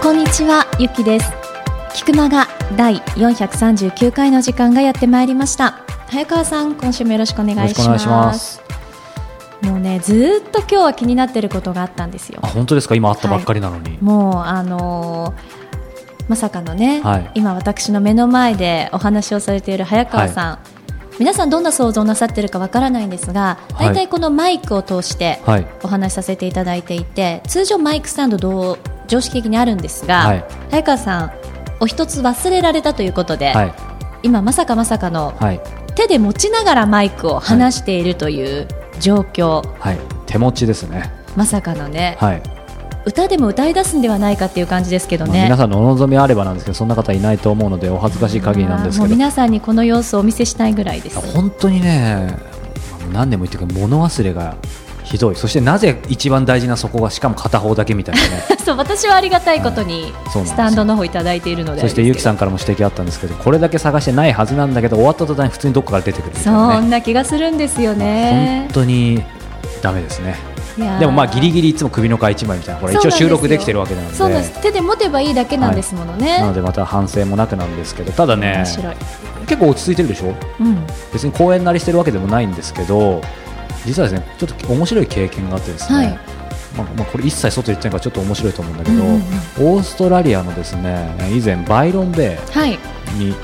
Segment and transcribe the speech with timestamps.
[0.00, 1.32] こんにちは、ゆきです。
[1.94, 2.46] 菊間が
[2.76, 5.87] 第439回の時間がやってまいりました。
[6.10, 8.62] 早川さん、今週もよろしくお願いします。
[9.62, 12.40] もうね、ずーっと今日は気になってることがあったんですよ。
[12.42, 12.46] あ。
[12.46, 12.94] 本当ですか？
[12.94, 15.68] 今あったばっかりなのに、もうあのー
[16.28, 17.30] まさかのね、はい。
[17.34, 20.58] 今私の目の前でお話をされている早川さん、
[21.18, 23.88] 皆さんどんな想像なさってるかわからないんですが、はい。
[23.88, 25.66] 大体このマイクを通してはい。
[25.82, 30.44] お話しさせていただいていて、通常マイクスタンド同常識的にあるんですが、はい。
[30.70, 31.32] 早川さん
[31.80, 33.74] お一つ忘れられたということで、はい。
[34.22, 35.60] 今まさかまさかのはい
[35.98, 38.68] 手で持ちながらマイクを離しているという
[39.00, 39.98] 状況、はい。
[40.26, 41.10] 手持ちですね。
[41.34, 42.42] まさかのね、はい、
[43.04, 45.32] 歌でも歌い出すんではないかっていう感じですけどね。
[45.32, 49.10] まあ皆さんのお望みあればなんですけどそんな方いないと思うのでお恥ずかしい限りなんですけど。
[49.10, 51.18] 皆さんにこの様子をお見せしたいぐらいです。
[51.32, 52.36] 本当にね
[52.92, 54.54] まあ何年も言ってるけど物忘れが
[55.10, 55.36] ひどい。
[55.36, 58.28] そしてなぜ一番大事なそこがしかも片方だけみたいなね。
[58.64, 60.12] そう私はありがたいことに
[60.44, 66.86] スタンドの方いただいているのでそしてゆきさんんからも指摘あったんですけどこれだけ探してないはずなんだけど終わった途端に普通にどっかから出てくるみたいそなね。
[66.86, 68.66] んな気がするんですよね。
[68.66, 68.72] 本。
[68.74, 69.22] 当に
[69.80, 70.36] ダメですね。
[71.00, 74.14] でもまあギリギリいつも首の皮一枚みたいなこれ一応収録できてるわけなので。
[74.14, 74.60] そうなんです。
[74.60, 76.38] 手で持てばいいだけなんですものね。
[76.38, 78.64] なのでまた反省もなくなんですけどただね。
[79.46, 80.34] 結構落ち着いてるでしょ？
[80.60, 80.86] うん。
[81.12, 83.22] 別に公演なりしてるわけでもないんですけど
[83.86, 86.06] 実はですねちょっと面白い経験があってですね、はい
[86.76, 89.22] まあまあ、これ一切外言ってないからちょっと面白いと思うんだけど、うんうん
[89.60, 92.74] オーストラリアのですね以前バイロンベはい。
[92.74, 92.78] イ
[93.18, 93.34] に、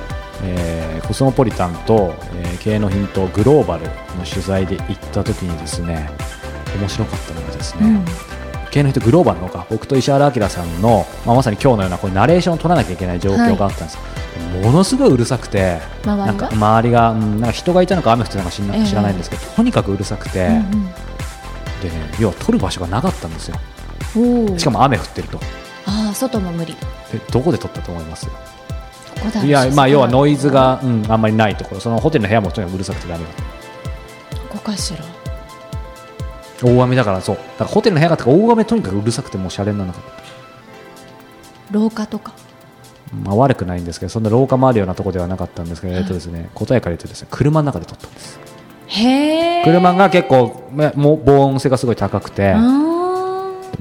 [0.44, 3.90] えーコスモポリタンと、えー経営のヒントグローバルの
[4.24, 6.08] 取材で行った時にですね
[6.78, 8.04] 面白かったのがですね、うん。
[8.70, 13.98] 経営のヒントグローバルのか僕と石原明さんの、まあ、まさに今日のようなこうナレーションを取らなきゃいけない状況があったんです、
[14.62, 16.26] ものすごいうるさくて周りが？
[16.26, 18.86] なんか周りが、うんなんか人がいたのか雨降ってたのか知らええ。
[18.86, 20.62] 知らないんですけど、とにかくうるさくて、うんうん。
[20.62, 20.90] でね、
[22.18, 23.56] 要は撮る場所がなかったんですよ。
[24.58, 25.38] しかも雨降ってると。
[25.86, 26.74] ああ外も無理。
[26.74, 26.78] こ
[27.12, 28.28] でどこで撮ったと思います？
[29.44, 31.80] いや、まあ、要はノイズが、うん、あんまりないところ。
[31.80, 33.30] そのホテルの部屋もとにかくうるさくてダメだ
[34.48, 35.04] ここかしら。
[36.62, 37.36] 大雨だからそう。
[37.36, 40.22] だからホテルの部屋が大雨とにかくうるさくてもうシャレにならなかった。
[41.70, 42.32] 廊下とか。
[43.12, 48.38] まあ、悪くないんですけどそんな廊下もあるようなところではなかったんですけど、えっとですね、答えから言うとですね車の中で撮ったんです。
[49.64, 52.54] 車が結構、ね、もう防音性がすごい高くて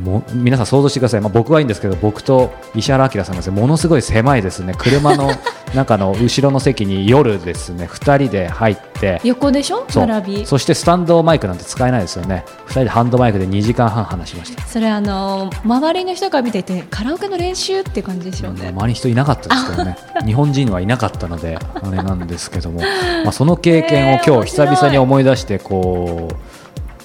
[0.02, 4.74] もう皆さん想像してください、まあ、僕はいいんですけど僕と石原明さんがですねものすごい狭いですね。
[4.78, 5.31] 車の
[5.74, 7.90] 中の後ろの席に夜ですね。
[7.92, 9.86] 2人で入って横でしょ？
[9.96, 10.46] 並び。
[10.46, 12.46] そしてスタンドマイクなんて使えないですよね。
[12.68, 14.64] 2人でハンドマイクで2時間半話しました。
[14.66, 18.70] それあの周りの人から見ていてカラオケの練習って感じでしょうね。
[18.70, 19.98] 周りに人いなかったですけどね。
[20.26, 22.80] 日本人はいなかったのであれなんですけども、
[23.24, 26.36] まあ、その経験を 今日久々に思い出してこう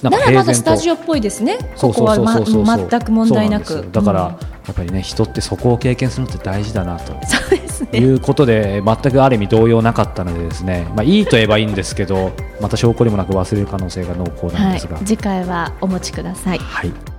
[0.01, 1.57] ならまだスタジオっぽいですね。
[1.75, 3.75] そここはま全く問題なく。
[3.75, 7.99] なだから、うんやっぱりね人ってそこを経験するのって大事だなとそうですね。
[7.99, 14.99] いうことで全くある意味動揺なかったのでですね、まあ、いいと言えばいいんですけどまた証拠にもなく忘れる可能性が濃厚なんはいですが、。
[14.99, 16.59] 次回はお持ちください。
[16.59, 17.18] はい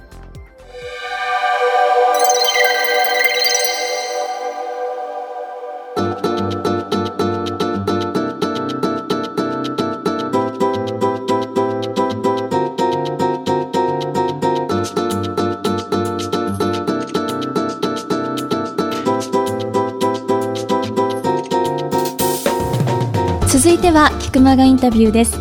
[24.00, 25.36] は菊間がインタビューです。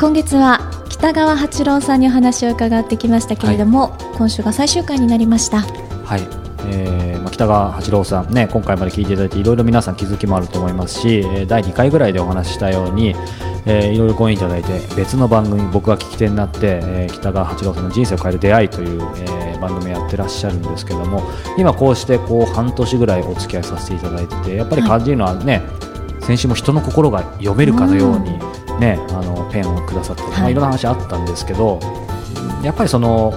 [0.00, 5.58] 今月は北川八郎さんにお話を伺ってきましたけれども、今週が最終回になりました。
[5.58, 6.22] はい
[6.68, 13.14] えーまあ、北川八郎さん、ね、今回まで聞いていただいていろいろ皆さん気づきもあると思いますし、えー第2回ぐらいでお話ししたように、
[13.66, 21.22] えーいろいろご縁いただいて別の番組僕が聞き手になって、えー北川八郎さんの人生を変える出会いという、えー番組をやってらっしゃるんですけども
[21.56, 25.62] 今こうしてこう半年ぐらいお付き合いさせていただいててやっぱり感じるのはね、
[26.26, 28.36] 先週も人の心が読めるかのように、
[28.80, 31.78] ね、あのペンをくださって、まあ、はいいろんな話あったんですけど
[32.64, 33.32] やっぱりその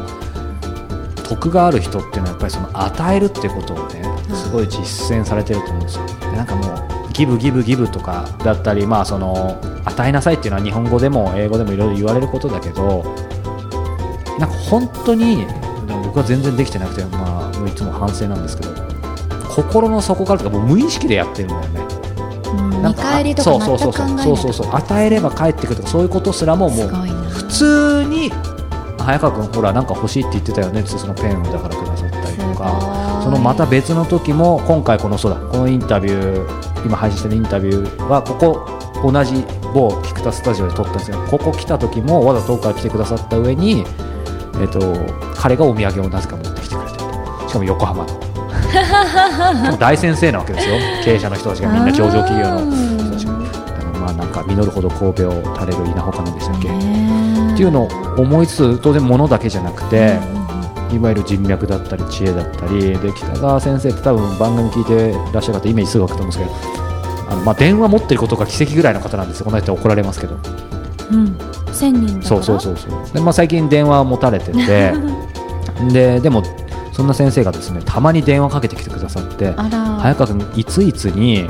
[1.23, 4.03] 徳がある人っていうのはやっぱりその与えるっていうことをね
[4.33, 6.07] すごい実践されてると思うんですよ。
[6.07, 13.03] でなんかもうギブギブギブとかだったり、まあ、その与えなさいっていうのは日本語でも英語でもいろいろ言われることだけど
[14.39, 15.45] なんか本当に
[15.85, 18.73] でも僕は全然できてなくて、まあ、いつも反省なんですけど
[19.53, 21.88] 心の底からとかもう無意識でやってるんだよね。
[22.79, 24.75] 見返りとかそうそうそうそう。
[24.75, 26.87] 与えれば返ってくるとかそういうことすらももう
[27.29, 28.31] 普通に
[28.97, 33.09] 早川君ほらなんか欲しいって言ってたよねってそのペンをだからくださったりとか。
[33.23, 44.79] そのまた別の時も今回このそうだこのインタビュー今配信してるインタビューはここ同じ某キクタスタジオで撮ったんですけどここ来た時もわざと遠くから来てくださった上に、えーと、
[45.35, 48.28] 彼がお土産をなぜか持ってきてくれてしかも横浜の
[49.79, 50.75] 大先生なわけですよ。
[51.03, 53.33] 経営者の人たちがみんな上場企業の人たちが。
[53.99, 56.67] まあなんか実るほど神戸を垂れる稲穂かなんでしたっけ。
[56.67, 56.71] っ
[57.55, 60.17] ていうのを思いつつ当然物だけじゃなくて、
[60.91, 66.79] いわゆる人脈だったり知恵だったりで北川先生って多分番組聞いてらっしゃる方イメージすぐ湧くと思うんですけど
[67.29, 69.45] あのまあ電話持ってることが奇跡ぐらいの方なんですよ。
[69.45, 70.35] この人怒られますけど。
[71.11, 71.37] うん、
[71.67, 73.13] 1000人そうそうそうそう。
[73.13, 74.93] で、まあ、最近電話持たれてて。
[75.93, 76.43] ででも
[76.99, 81.45] そんな先生がですねたまに電話かけてきてくださって早川君いついつに、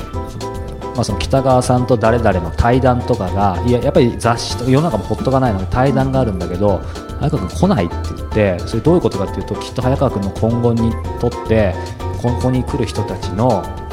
[0.94, 6.78] まあ、その北川さんと誰々の対談とかがいややっぱり雑誌とか世の中もほっとかないので対談があるんだけど
[7.18, 11.74] 早川君来ないって言ってそれどういうことかっていうときっと早川君の今後にとって
[12.22, 13.48] ここに来る人たちの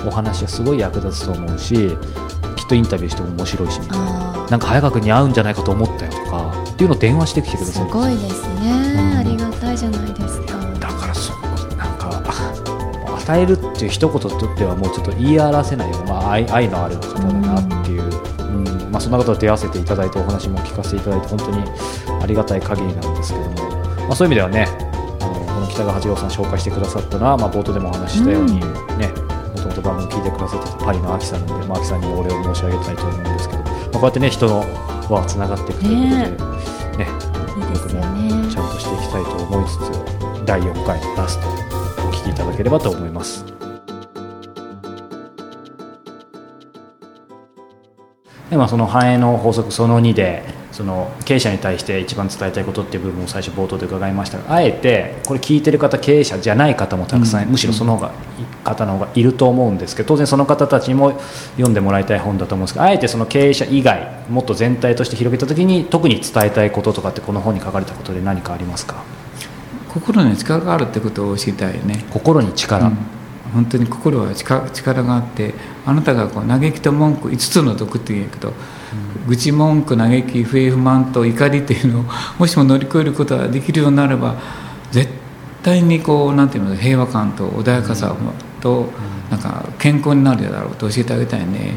[0.06, 1.74] お話はすごい役立つと思うし
[2.56, 4.38] きっとインタビューしても面白いしみたいな。
[4.50, 10.27] なんか早川君に合うんじゃないかと思ったよとかっていうのを電話してきてくださるすごいですね、うん、ありがたいじゃないです
[13.28, 21.64] 与えるっていう一言とってはもうちょっと言い表せないような、まあ、愛愛のある方だなっていう、うん、まあ、そんなこと出会わせていただいてお話も聞かせていただいて本当に
[22.24, 23.70] ありがたい限りなんですけども、
[24.08, 24.66] まあ、そういう意味ではね
[25.20, 34.64] あのこの北川八郎さん紹介してくださったのは、まあ、冒頭でもお話ししたようにね、もともと番組聞いてくださってたパリのアキさんなんで、まあ、アキさんにお礼を申し上げたいと思うんですけど、まあ、こうやってね人の
[35.10, 36.52] 輪つながっていくということ
[36.92, 37.28] でね、ね
[37.60, 41.77] 僕もちゃんとしていきたいと思いつつ第4回のラスト
[42.28, 43.46] きいただければと思います。
[48.50, 50.42] でまあ、その反映の法則その2で
[50.72, 58.12] その経営者に対して一番伝えたいことっていう部分を最初冒頭で伺いましたがあえてこれ聞いてる方経営者じゃない方もたくさん、うん、むしろその方が
[58.64, 61.20] 方の方がいると思うんですけど当然その方たちにも
[61.56, 69.17] 読んでもらいたい本だと思うんですがあえてその経営者以外もっと全体として広げた時に特に伝えたいこととかってこの本に書かれたことで何かありますか？
[69.90, 72.06] 心に力があるってことを知りたいね。
[72.12, 72.98] 心に力、うん。
[73.54, 75.54] 本当に心は力があって
[75.86, 78.52] あなたがこう嘆きと文句5つの毒っていうんやけど、う
[79.26, 82.04] ん、愚痴文句嘆き不平不満と怒りっていうのを
[82.38, 84.36] もしも乗り越えることができるようになれば
[84.92, 85.10] 絶
[85.64, 88.14] 対にこうなんていうの平和感と穏やかさ
[88.62, 88.88] と、うん、
[89.32, 91.74] なんか健康になるだろうと教えてあげたいね、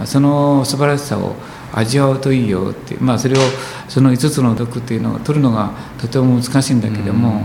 [0.00, 1.36] うん、その素晴らしさを
[1.72, 3.40] 味わうといいよってまあそれを
[3.88, 7.42] その5つの毒っていうのを取るのがとても難しいんだけども、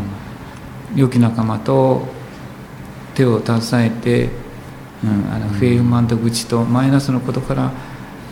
[0.96, 2.08] 良き仲間と
[3.16, 4.30] 手を携えて、
[5.04, 7.72] うん、あの不平不満と愚痴とマイナスのことから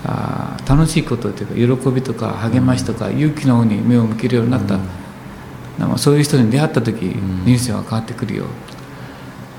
[0.06, 8.46] あ楽しいことというか喜びとか励ましとか勇気の方に目を向けるようになった、うん、そういう人に出会った時、うん、人生は変わってくるよ。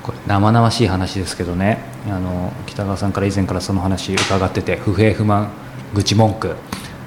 [0.03, 5.51] これ生々しい話ですけどねあの北川さんから以前からその話伺ってて不平不満
[5.95, 6.57] 愚痴文句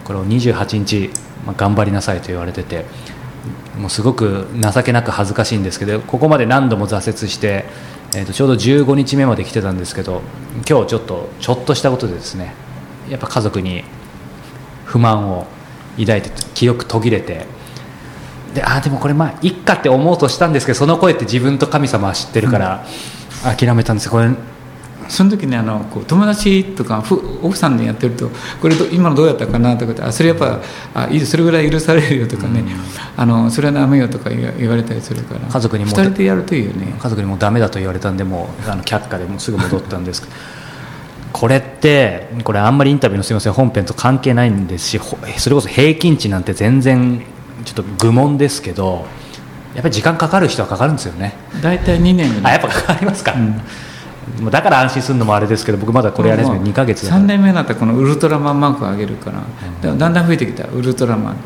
[0.04, 1.10] これを28日、
[1.46, 2.86] まあ、頑張りなさいと言われてて
[3.78, 7.66] もうすごく情けなく恥ずかしいんですけどここまで何度も挫折して
[8.16, 10.22] えー、とちょうど15日目まで来てたんですけど
[10.70, 12.54] 今日ちょっとちょっとしたことでですね
[13.10, 13.84] やっぱ家族に
[14.86, 15.48] 不満を
[16.00, 17.46] 抱いて記憶途切れて
[18.54, 22.86] であでもこれまあいっかって思うとしたんですけどその声って自分と神様は知ってるから
[23.58, 24.30] 諦めたんですこれ
[25.08, 27.04] その時にあのこう友達とか
[27.42, 28.30] 奥さんでやってると
[28.62, 30.62] これ今のどうやったかなとかあそれやっぱ
[30.94, 32.68] あそれぐらい許されるよとかね、うん、
[33.18, 35.48] あのそれはダメよとか言われたりするから。
[35.48, 36.96] 家族にも2人でやるといいよね。
[37.00, 40.34] 家族にもダメだと言われたんでもうあの却下でもうすぐ戻ったんですけど。
[41.34, 45.02] これってこれあんまりインタビューのすみません本編と関係ないんですし
[45.38, 47.22] それこそ平均値なんて全然
[47.66, 49.06] ちょっと愚問ですけど
[49.74, 51.34] やっぱり時間かかる人はかかるんですよね。
[51.62, 53.62] 大体2年あやっぱかかりますか、うん
[54.52, 59.44] だから安心するのもあれですけど僕まだこれやり始めて2か月3年目になったらこのウルトラマンマークを上げるから、
[59.92, 61.38] うん、だんだん増えてきたウルトラマン、はい、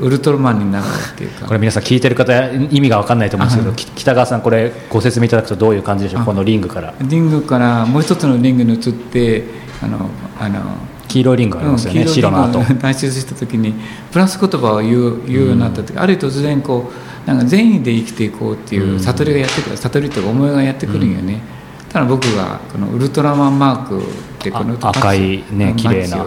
[0.00, 1.46] ウルトラマンになるっていうか。
[1.46, 6.24] これ皆さん聞いてる方意味が分かんないと思うんですけど北川さんこれご説明いただくとどういう感じでしょう？
[6.24, 6.94] このリングから。
[7.00, 9.44] リングからもう一つのリングに移って
[9.82, 10.08] あの
[10.38, 10.60] あの
[11.08, 12.60] 黄色いリングありますよね、うん、白の後。
[12.60, 13.74] 脱出した時に
[14.12, 16.92] プラス言葉を言う言うようになった時、うん、ある日突然こ
[17.24, 21.55] うなんか善意で生きていこうっていう悟りがやってくる悟りとか思いがやってくるんよね、うん
[21.92, 24.02] ただ僕がこのウルトラマンマークっ
[24.40, 26.24] てこの赤いね綺麗な。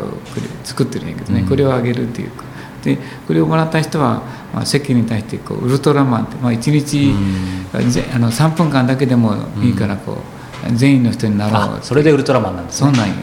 [0.63, 2.43] 作ってるんやけどね、うん、これをあげるっていうか。
[2.83, 2.97] で
[3.27, 4.21] これをもらった人は、
[4.53, 10.17] まあ、世間に対してこうウルトラマンって、まあ、1日、うん、あの3分間だけでもいいからこ
[10.65, 12.91] う、善意の人になろうそれでウルトラマンなんですね。
[12.91, 13.13] そうなんや。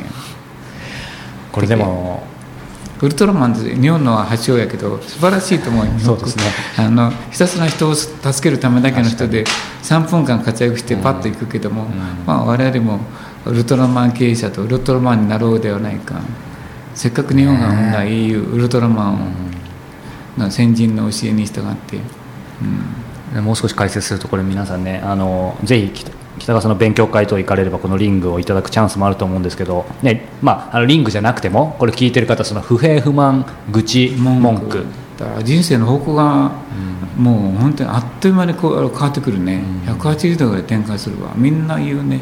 [1.53, 2.27] これでも
[3.03, 5.93] ウルトラマンって日本の発祥やけど素晴らしいと思うよ。
[5.99, 6.45] そうですね。
[6.79, 9.45] あのひたすら人を助けるためだけの人で
[9.83, 11.85] 3分間活躍してパッと行くけども、
[12.27, 13.01] まあ、我々も
[13.45, 16.21] ウルトラマン経営者とウルトラマンになろうではないか。
[16.95, 19.19] せっかく日本が生んだ英雄ウルトラマンを、
[20.39, 21.99] の先人の教えに従って、
[23.35, 26.05] うん、もう少し解説するとこれ皆さんねあのぜひ
[26.39, 34.85] 北北川さんの勉強会等行かれればこのリングをいただくチャンスもあると思うんですけど、ねまあ、あのリングじゃなくてもこれ聞いてる方その不平不満愚痴文句。
[35.19, 36.53] だから人生の方向が
[37.17, 41.33] もう本当にあっという間にこう変わってくるね、180度ぐらい展開するわ。
[41.35, 42.21] みんな言うね、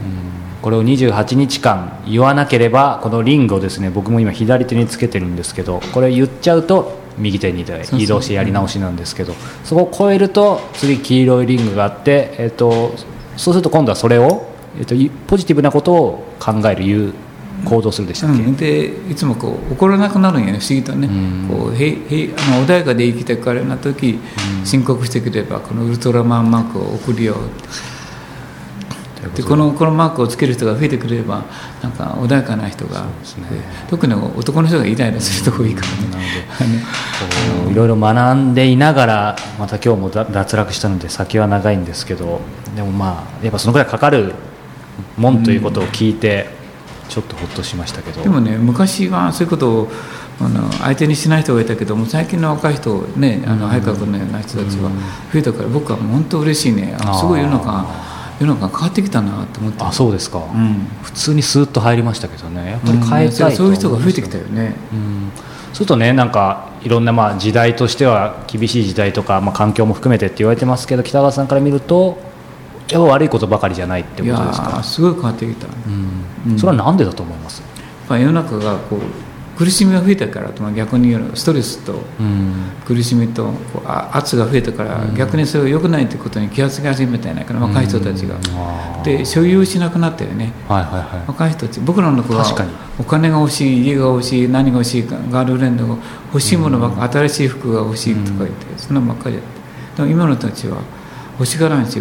[0.62, 12.94] これを28日間言わなければこのリングをですね僕も今左手につけてるんですけどこれ言っちゃうと右手に移動してやり直しなんですけどそこを超えると次黄色いリングがあって、えっと
[13.36, 14.46] そうすると今度はそれを、
[14.78, 17.14] えっといポジティブなことを考える言う
[17.64, 20.58] 行動するでしたっけ、うん、でいつもこう怒らなくなるんやね。
[20.58, 21.48] 不思議とね、うん。
[21.48, 24.18] こうへいへいあの穏やかで生きてくれな時、
[24.64, 27.36] 申告してくればこのウルトラマンマークを送るよ。
[29.34, 31.44] でこのこのマークをつける人が増えてくれれば
[31.82, 33.06] なんか穏やかな人が、
[33.88, 36.82] 特に男の人がイライラすると多いからね。
[37.64, 42.42] こういろいろ学んでいながらまた今日もだ脱落したので先は長いんですけど
[42.74, 44.34] でもまあやっぱそのぐらいかかる
[45.16, 46.46] もんということを聞いて
[47.08, 49.88] ちょっとほっとしましたけど、でもね昔はそういうことを
[50.40, 54.90] あの相手にしない人がいたけども最近の若い人ねあの早川君のような人たちは
[55.32, 56.96] 増えたから僕は本当嬉しいね。
[57.00, 57.86] あのすごい世の中
[58.40, 59.84] 世の中変わってきたなと思って。
[59.84, 60.86] あそうですか、うん。
[61.02, 62.72] 普通にスーッと入りましたけどね。
[62.72, 64.74] やっぱり変えたいとうんそういう人が増えてきたよよね。
[64.92, 65.30] うん。
[65.66, 72.18] そうするとねなんかいろんなまあ時代としては厳しい時代とか、まあ、環境も含めてって言われてますけど北川さんから見ると
[72.90, 74.66] やっぱ悪いことばかりじゃないってことですか？
[74.68, 75.66] ーすごい変わってきた、
[76.46, 76.58] うん。
[76.58, 77.62] それはなんでだと思います、
[78.08, 79.00] まあ、世の中がこう
[79.56, 82.72] 苦しみが増えたからと、まあ、逆に言うのストレスとうん。
[82.84, 88.36] 苦しみとこうあ圧が増えたから、逆にそれが良くないということに気がつき始めたんやないかな若い人たちが、
[89.02, 90.52] で所有しなくなったよね。
[90.68, 91.24] はいはいはい。
[91.26, 92.44] 若い人たち僕らの子は
[92.98, 99.48] お金が欲しい家が欲しい何が欲しいかガールフレンドが欲しいものばっか、新しい服が欲しいとか言って、そんなばっかりやって。
[99.96, 100.82] でも今の人たちは
[101.38, 102.00] 欲しがらんし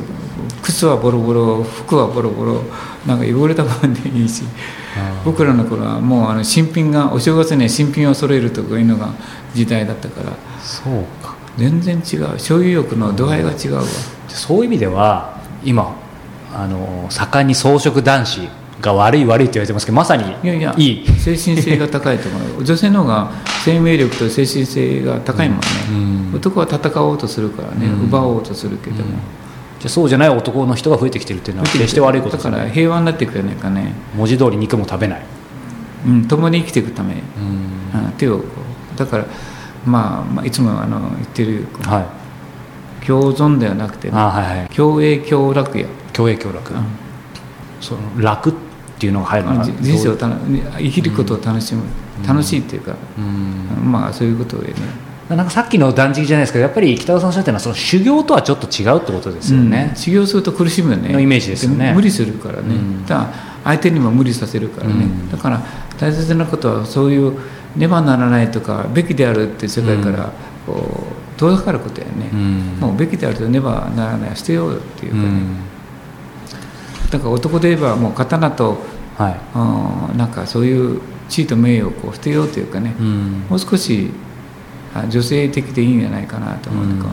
[0.61, 2.61] 靴はボロボロ服はボロボロ
[3.05, 4.43] なんか汚れたもんでいいし。
[5.25, 9.09] 僕らの頃はもうあの新品がお正月には新品を揃えるとかいうのが
[9.55, 10.31] 時代だったから。
[10.61, 11.35] そうか。
[11.57, 12.37] 全然違う。
[12.37, 13.83] 所有欲の度合いが違うわ、
[14.27, 15.95] そういう意味では今
[16.53, 18.47] あの盛んに草食男子
[18.83, 21.07] が悪い悪いって言われてますけどまさにいやいやいい。
[21.17, 22.63] 精神性が高いと思う。
[22.65, 23.31] 女性の方が
[23.63, 26.35] 生命力と精神性が高いもんね、うん。
[26.35, 28.07] 男は戦おうとするからね、うん。
[28.07, 29.03] 奪おうとするけども、
[29.79, 35.21] じゃあそうじゃない男の人が増えてきてるっていうのは決して悪いことだから平和になっていくじゃないかね、文字通り肉も食べない、
[36.05, 37.99] うん、共に生きていくため、うん。
[38.01, 38.43] うん手をこ
[38.95, 38.99] う。
[38.99, 39.25] だから、
[39.85, 43.05] まあ、まあいつもあの言ってるはい。
[43.05, 44.69] 共存ではなくて、ね、あはいはい。
[44.69, 46.73] 共栄共楽や、共栄共楽、
[47.81, 48.53] その楽
[49.03, 50.37] っていうのが入るか人生をたの
[50.77, 51.83] 生きることを楽しむ、
[52.25, 53.91] 楽しいっていうか、うん。
[53.91, 54.73] まあそういうことでね。
[55.27, 59.89] なんかさっきの断食じゃないですけどやっぱり北川さんおっしゃってるのはその修行とはちょっと違うってことですよね。
[59.91, 61.11] うん、修行すると苦しむよね。
[61.11, 61.91] のイメージですよね。
[61.93, 63.05] 無理するからね、うん。
[63.05, 63.27] だ
[63.63, 65.31] 相手にも無理させるからね、うん。
[65.31, 65.61] だから
[65.99, 67.37] 大切なことはそういう
[67.75, 70.31] ねばならないとかべきであるって世界から
[70.65, 72.77] こう遠ざかることやね、うん。
[72.79, 75.57] もうべきであるとねばならないは捨てようよっていうかね、うん。
[77.09, 78.77] だから男で言えばもう刀と
[79.17, 79.29] は
[80.13, 80.17] い。
[80.17, 83.45] なんかそういう地位と名誉をこう捨てようというかね、うん。
[83.49, 84.11] もう少し
[84.93, 87.03] あ女性的でいいんじゃないかなと思う、うん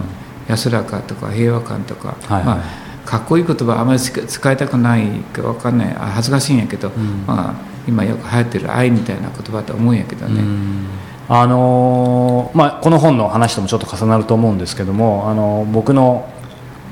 [0.48, 2.32] 安らかとか平和感とか、はい。
[2.38, 2.64] はいま
[3.04, 7.24] あ、かっこいい言葉あまり使使いたくないか分かんないあ恥ずかしいんやけど、ん。
[7.24, 7.54] まあ、
[7.86, 10.86] 今よく流行ってる愛みたいな言葉と思うんやけどね、うん。
[11.28, 16.28] あのーまあ、この本の話ともちょっと重なると思うんですけども、あの僕の,、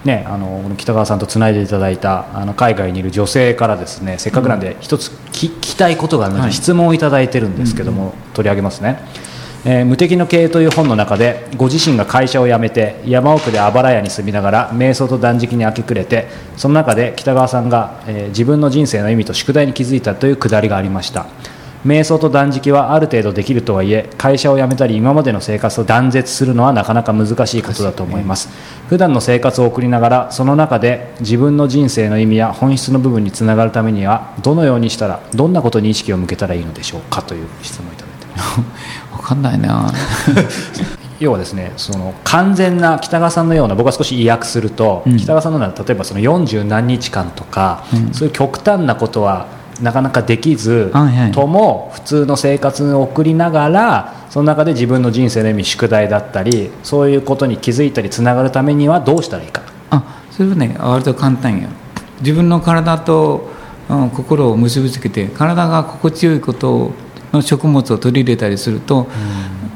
[0.04, 6.52] ね、あの北川さんとつないでいただいたあの海外にいる女性からですねせっかくなんで一つ聞聞きたいことがあるので、はい。
[6.52, 8.98] 質問をいただいてるんですけども、取り上げますね。
[9.64, 21.26] えー無敵の経営という本の中でご自身が会社を辞めて山奥であばら屋に住みながら瞑想と断食に明け暮れてその中で北川さんが、えー自分の人生の意味と宿題に気づいたというくだりがありました
[21.84, 28.48] 瞑想と断食はある程度できるとはいえ会社を辞めたり今までの生活を断絶するのはなかなか難しいことだと思います、
[28.88, 38.60] 普段の生活を送りながらその中で自分の人生の意味や本質の部分につながるためにはどのようにしたらどんなことに意識を向けたらいいのでしょうかという質問をいただいてます。
[39.16, 39.92] 分かんないな
[41.20, 45.16] 要はですねその完全な北川さんのような僕は少し意訳すると、うん。
[45.16, 48.14] 北川さんのような例えばその40何日間とか、うん。
[48.14, 51.32] そういう極端なことはなかなかできずはいはい。
[51.32, 59.62] とも普通の生活を送りながらその中で自分の人生の意味宿題だったりそういうことに気づいたりつながるためにはどうしたらいいか。
[59.90, 60.76] あそれはね。
[60.78, 61.68] 割と簡単よ。
[62.20, 63.50] 自分の体と、
[63.88, 66.92] うん心を結びつけて体が心地よいこと
[67.32, 69.06] の食物を取り入れたりすると、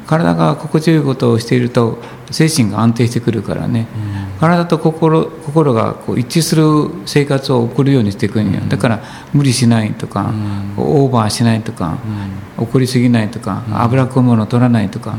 [0.07, 1.99] 体が心地よいことをしていると
[2.31, 3.87] 精神が安定してくるからね、
[4.43, 6.65] 体と心心がこう一致する
[7.07, 9.01] 生活を送るようにしていくんよ、だから
[9.33, 10.33] 無理しないとか、
[10.77, 11.97] オーバーしないとか、
[12.59, 15.15] 怒りすぎないとか、脂っこいものを取らないとか、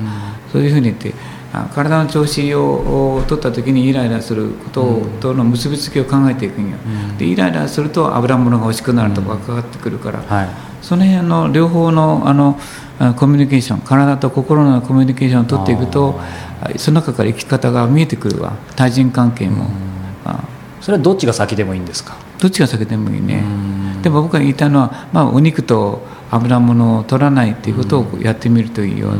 [0.52, 1.14] そういうふうに言って
[1.54, 6.76] あ体の調子をを取った時にイライラすることとの結びつきを考えていくんよ、
[7.18, 10.50] でイライラすると油物が欲しくなるとかかかってくるから、はい。
[10.82, 12.60] その辺の両方のあの
[13.00, 18.54] あコミュニケーション体と心のコミュニケーションを取っていくとあその中から生き方が見えてくるわ。
[18.76, 19.68] 対人関係も、
[20.26, 20.44] あ
[20.82, 22.16] それはどっちが先でもいいんですか？
[22.40, 23.44] どっちが避けてもいいね。
[24.02, 29.12] でも僕が言いたいのは、まあ、お肉と油物を取らないっていうことをやってみるといいよ。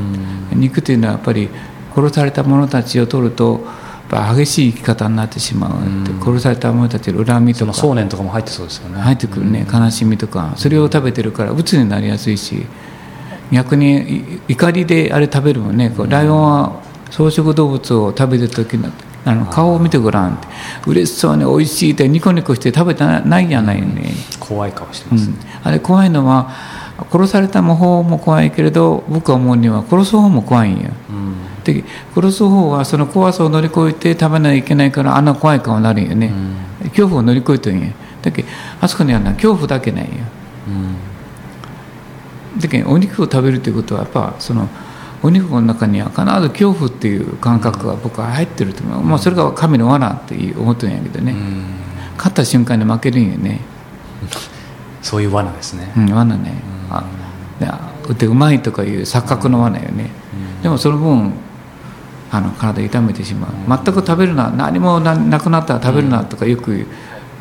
[0.54, 1.50] 肉というのはやっぱり
[1.96, 3.66] 殺された者たちを取ると
[4.10, 7.74] 激しい生き方になってしまうって殺された者たちの恨みとか。
[7.74, 9.00] 想念とかも入ってそうですよね。
[9.00, 10.54] 入ってくるね悲しみとか。
[10.58, 12.66] それを食べてるから鬱になりやすいし
[13.52, 15.92] 逆にい怒りであれ食べるもんね。
[15.92, 16.84] こうライオンは
[17.14, 18.90] 草食動物を食べてる時の
[19.26, 20.48] あの顔を見てごらんって。
[20.88, 26.52] 嬉しそうに美味しいってニコニコして食べてないやないよね、怖い顔してます、うん、あれ怖いのは
[27.10, 30.92] 殺された方も怖いけれど僕は思うには殺す方も怖いんや。
[31.10, 31.36] うん。
[31.64, 36.34] で殺す方はその怖さを乗り越えて食べないといけないからあんな怖い顔になるんよね、
[36.90, 37.88] 恐怖を乗り越えてるんや。
[38.22, 38.48] だけど
[38.82, 40.26] あそこには恐怖だけないんや。
[42.60, 44.68] だけどお肉を食べるということはやっぱその
[45.24, 51.34] お肉の中には必ず恐怖っていう感覚が僕は入ってると思う、まあ、それが神の罠って思ってるんやけどね、
[52.18, 53.62] 勝った瞬間に負けるんよね、
[55.02, 57.06] そういう罠ですね、うん、罠ね、あ
[57.60, 60.10] であでうまいとかいう錯覚の罠よね、
[60.62, 61.34] でもその分
[62.30, 66.88] あの体痛めてしまう、全く食べるな何もななくなったら食べるなとかよく言う、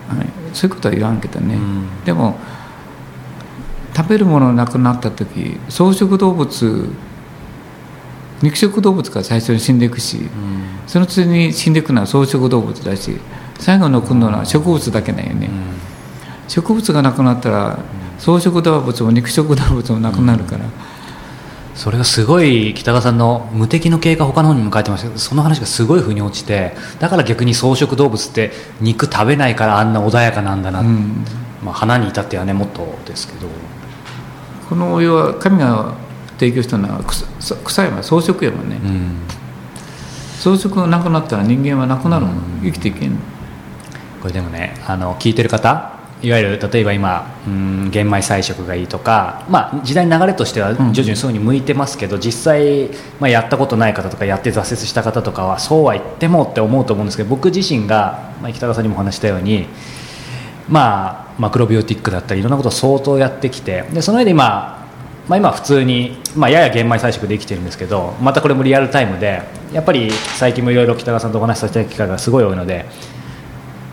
[0.09, 2.05] はいそういうことは言わんけどね、ん。
[2.05, 2.37] でも
[3.97, 6.89] 食べるものがなくなった時草食動物
[8.43, 10.29] 肉食動物が最初に死んでいくし、
[10.87, 13.17] その次に死んでいくのは草食動物だし
[13.59, 15.49] 最後残るのは植物だけなんよね、
[16.49, 17.79] 植物がなくなったら
[18.19, 20.65] 草食動物も肉食動物もなくなるから、
[21.75, 31.25] それがすごい北川さんの無敵の経過他の方にも書いてましたけどその話がすごい腑に落ちてだから逆に草食動物って肉食べないからあんな穏やかなんだな、うん。
[31.65, 33.49] まあ、花に至ってはねもっとですけど。
[34.69, 35.95] このお湯は神が
[36.43, 37.25] 提供したのは草
[37.57, 39.21] 草山草食やもんね、うん。
[40.41, 43.17] 草食がなくなったら人間はなくなるもん、生きていけん
[44.21, 59.67] これでもねあの聞いてる方いわゆる例えば今うん玄米菜食がいいとか、まあ、時代の流れとしては徐々にそういうふうに向いてますけど、実際、まあ、やったことない方とかやって挫折した方とかはそうは言ってもって思うと思うんですけど僕自身が、まあ、北川さんにもお話ししたように、
[60.69, 64.82] まあ、マクロビオティックだったりいろんなことを相当やってきてでその上で今、
[65.33, 69.41] まあ、今普通に、まあ、やや玄米菜食できてるんですけどまたこれもリアルタイムで
[69.73, 72.85] やっぱり最近もいろいろ北川さんとお話しさせていただく機会がすごい多いので。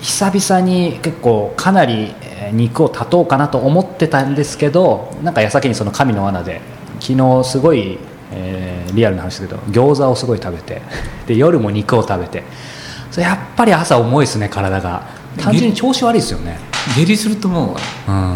[0.02, 6.62] 久々に結構かなりえー肉を断とうかなと思ってたんですけどなんか矢先にその神の罠で
[7.02, 7.99] 昨日すごい、
[8.32, 10.82] えーリアルな話ですけど餃子をすごい食べて
[11.28, 12.43] で夜も肉を食べて
[13.12, 15.04] それやっぱり朝重いですね体が
[15.38, 16.58] 単純に調子悪いですよね
[16.95, 17.80] 下痢すると思うわ、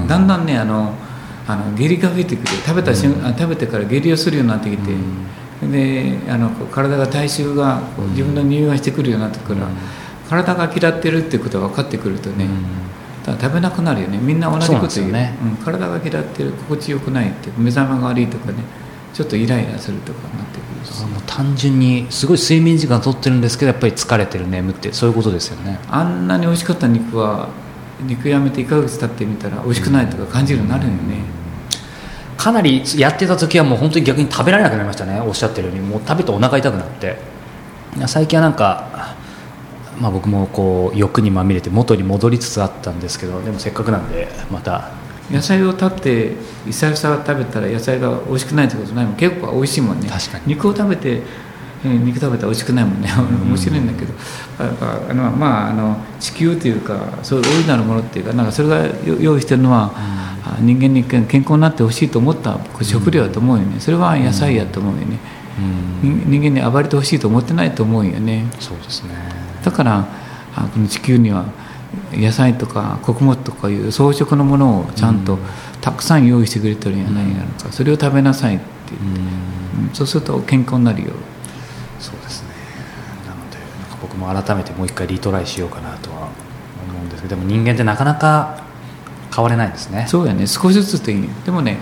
[0.01, 0.93] うんだんだんねあの
[1.47, 4.91] あの下痢が増えてくる食べた瞬、あ食べてから下痢をするようになってきて、
[5.71, 9.71] であの体が体臭が自分の匂いがしてくるようになってくるから、
[10.29, 12.47] 体が嫌ってるっていうことが分かってくるとね、
[13.25, 14.17] だから食べなくなるよね。
[14.17, 15.11] みんな同じこと言う。
[15.11, 15.35] ね。
[15.41, 15.63] うん。
[15.63, 18.63] 体が嫌ってる心地よくないって目覚めが悪いとかね
[19.13, 21.01] ちょっとイライラするとかになってくるし。
[21.05, 25.79] もう単純にすごい睡眠時間取ってるんですけどやっぱり疲れてる眠ってそういうことですよね。
[25.89, 27.49] あんなに美味しかった肉は
[28.07, 30.97] 肉やめて1ヶ月経ってみたら美味しくないとか感じるようになるよね、
[32.37, 35.19] かなりやってた時はもう本当に逆に食べられなくなりましたね。
[35.21, 35.81] おっしゃってるように。
[35.81, 37.17] もう食べてお腹痛くなって。
[38.07, 39.15] 最近はなんか、
[39.99, 44.91] まあ、僕もこう欲にまみれて元に戻りつつあったんですけどでもせっかくなんでまた。
[45.31, 46.31] 野菜を立って
[46.65, 49.15] 久々食べたら野菜が美味しくないってことないもん。
[49.15, 50.09] 結構美味しいもんね。
[50.09, 50.43] 確かに。
[50.47, 51.21] 肉を食べて、えー
[51.83, 53.09] 肉食べたら美味しくないもんね。
[53.45, 54.13] 面白いんだけど。
[54.59, 63.79] あのまああの地球というかそういう大いなるものっていうかなんかそれがよ用意してるのは、あ人間に健康になってほしいと思った食料だと思うよね。
[63.79, 65.19] それは野菜やと思うよね、
[66.01, 68.45] 人人間に暴れてほしいと思ってないと思うよね。
[68.59, 69.15] そうですね。
[69.63, 70.07] だから
[70.55, 71.45] あこの地球には
[72.13, 75.37] 野菜とか穀物とかいう装飾のものをちゃんと
[75.81, 79.93] たくさん用意してくれてるんやないやろか、それを食べなさいって言って、うん。
[79.93, 81.11] そうすると健康になるよ
[81.99, 82.49] そうですね
[83.27, 86.29] なのでなんか僕も改めてもう一回リトライしようかなとは
[86.87, 88.63] 思うんですけどでも人間ってなかなか
[89.35, 90.05] 変われないんですね。
[90.07, 90.45] そうやね。
[90.45, 91.27] 少しずつでいい。
[91.43, 91.77] でもね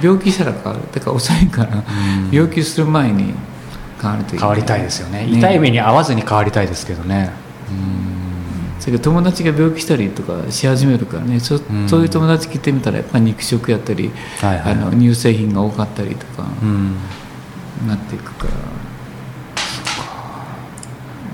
[0.00, 0.80] 病気したら変わる。
[0.92, 1.82] だから遅いから、
[2.30, 3.34] 病気する前に
[4.00, 5.26] 変わるといい、変わりたいですよね。
[5.28, 7.32] 痛い目に遭わずに変わりたいですけどね。
[8.78, 11.40] それから友達が病気したりとかし始めるからね。
[11.40, 11.88] そ,、うん。
[11.88, 14.10] そういう友達聞いてみたらやっぱり肉食やったり、
[14.40, 14.72] はいはい。
[14.72, 16.96] あの乳製品が多かったりとかうん。
[17.88, 18.52] なっていくから。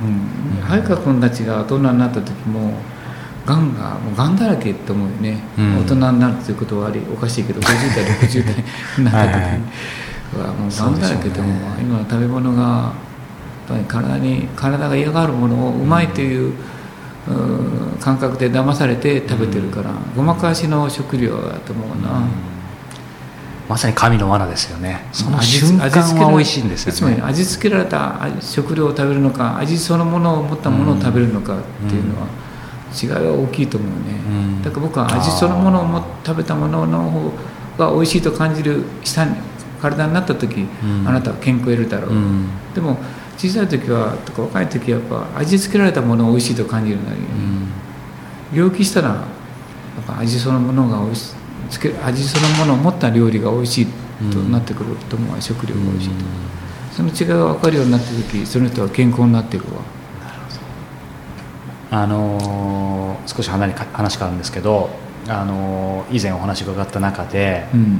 [0.02, 2.72] うん、早川君たちが大人になった時も
[3.46, 5.78] がんがもうがんだらけって思うよね、うん。
[5.80, 7.64] 大人になるということはありおかしいけど50
[7.96, 8.54] 代60代
[8.98, 9.60] になった時はいはい
[10.32, 11.54] もうがんだらけでもそううね。
[11.80, 12.92] 今の食べ物がやっ
[13.68, 16.54] ぱり体に体が嫌がるものをうまいという,、
[17.28, 17.98] うん。
[18.00, 22.22] 感覚で騙されて食べてるから、ごまかしの食料だと思うな。
[23.70, 25.06] まさに神の罠ですよね。
[25.12, 26.98] その味瞬間味付けらは美味しいんですよね。
[26.98, 32.26] つまり味付けられた味食料を食べるのか味そのものを持ったものを食べるのかっていうのは
[32.92, 34.62] 違いは大きいと思うね、うん。
[34.62, 37.30] だから僕は味そのものをも食べたものの方
[37.78, 39.36] が美味しいと感じる下に
[39.80, 41.06] 体になった時、うん。
[41.06, 42.48] あなたは健康を得るだろう、うん。
[42.74, 42.98] でも
[43.38, 47.08] 小さい時はとか若い時はやっぱ味付けられたものを美味しいと感じるよう
[48.52, 49.14] に病気したらや
[50.02, 51.39] っぱ味そのものが美味しい
[51.70, 53.86] つけ味そのものを持った料理が美味しい
[54.32, 56.14] となってくると思う、食料が美味しいと、
[56.92, 59.80] その違いが分かるようになった時その人は健康になっていくわ。
[61.92, 64.90] あのー少し話変わるんですけど、
[65.28, 67.98] あのー以前お話伺った中でうん。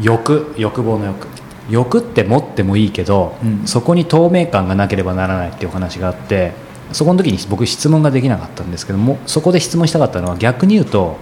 [0.00, 1.28] 欲欲望の欲。
[1.70, 3.66] 欲って持ってもいいけど、うん。
[3.66, 6.52] そこに透明感がなければならないっていうお話があって
[6.92, 11.18] そこの時に僕質問ができなかったんですけどもそこで質問したかったのは逆に言うと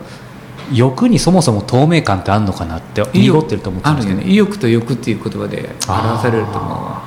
[0.72, 4.32] 欲にそもそも透明感ってあるのかなって濁ってると思ってあるんですけど、ね。
[4.32, 7.02] 意欲と欲っていう言葉で表されると思うわ。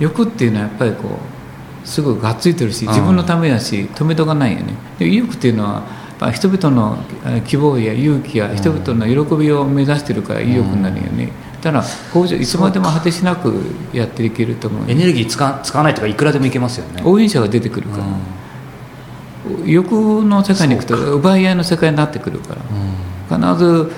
[0.00, 1.18] 欲っていうのはやっぱりこ
[1.84, 2.92] うすぐがっついてるしうん。
[2.92, 4.74] 自分のためだし止めどかないよね。
[4.98, 5.82] で意欲っていうのは
[6.32, 11.30] 人々のえ希望や勇気や人々の喜びを目指してるから意欲になるよね、
[11.62, 13.54] だからこういつまでも果てしなく
[13.92, 17.02] やっていけると思うよエネルギー使使わないとかいくらでもいけますよね。
[17.04, 18.37] 応援者が出てくるから、うん
[19.64, 22.62] 欲の世界に行くと奪い合いの世界になってくるから。
[23.36, 23.54] うん。
[23.54, 23.92] 必ず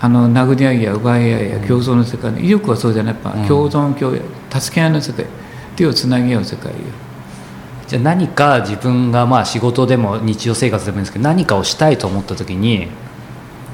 [0.00, 3.14] あの殴り合いや奪い合いや競争の世界に意欲はそうじゃない。
[3.14, 3.48] やっぱうん。
[3.48, 5.26] 共存共栄助け合いの世界。
[5.76, 6.78] 手をつなぎ合う世界よ。
[7.86, 12.88] じゃあ何か自分がまあ仕事でも日常生活でもいいんですけど何かをしたいと思った時に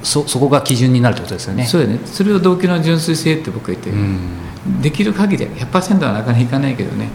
[0.03, 1.65] そそこが基準になるってことですよね。
[1.67, 2.01] そうやね。
[2.07, 4.83] それを動機の純粋性って僕は言ってる、うん。
[4.83, 7.09] できる限り100%はなかなかいかないけどね。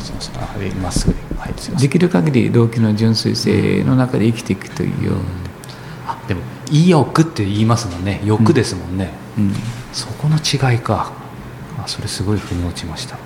[0.00, 0.34] そうそう。
[0.80, 1.80] まっすぐではい。
[1.80, 5.12] できる限り動機の純粋性の中で生きていくといいよ、
[6.06, 8.20] あでも意欲って言いますもんね。
[8.24, 9.52] 欲ですもんね、うん。
[9.92, 11.12] そこの違いか。
[11.78, 13.18] あそれすごい腑に落ちました。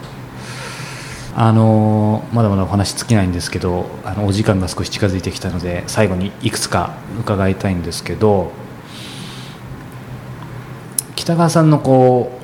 [1.37, 8.51] あのーまだまだお話尽きないんですけどあのお時間が少し近づいてきたので最後にいくつか伺いたいんですけど
[11.15, 12.38] 北川さんのこう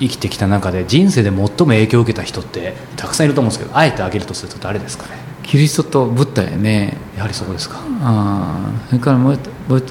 [0.00, 5.18] 生きてきた中で人生で最も影響を受けた人ってたくさんいると思うんですけどあえて挙げるとすると誰ですかね？
[5.42, 6.96] キリストとブッダやね。
[7.16, 9.38] やはりそこですか、ああそれからもう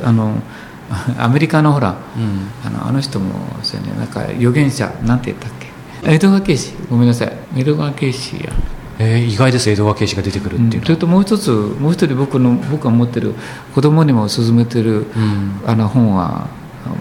[0.04, 0.36] あの
[1.18, 3.94] アメリカのほらうん、あのあの人もそうやね。
[3.98, 5.68] なんか預言者なんて言ったっけ？
[6.14, 7.34] 江戸川慶史ごめんなさい。
[7.58, 8.52] 江戸川慶史や、
[9.00, 9.70] えー意外です。
[9.70, 13.34] 江戸川慶史が出てくるっていうのは、それともう一つもう一人僕の僕が持ってる
[13.74, 15.62] 子供にも勧めてる、うん。
[15.66, 16.48] あの本は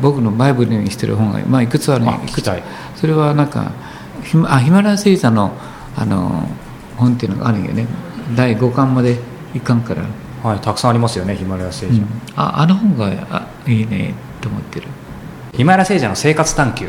[0.00, 2.62] 僕のバイブルにしてる本が、まあ、いくつあるんやあ聞きたい
[2.96, 3.72] それはなんか
[4.24, 5.52] ヒマあヒマラヤ星座の
[5.96, 6.48] あの
[6.96, 7.86] 本っていうのがあるんよね。
[8.34, 9.18] 第5巻まで
[9.54, 10.02] いかんから、
[10.42, 12.02] はい、たくさんありますよねヒマラヤ星座、
[12.36, 14.88] ああの本があいいねと思ってる。
[15.52, 16.88] ヒマラヤ星座の生活探求。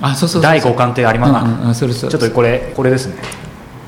[0.00, 2.12] あそうそうそう第5巻ってありますか、うんうんうんそれそれ。
[2.12, 3.16] ちょっとこれこれですね。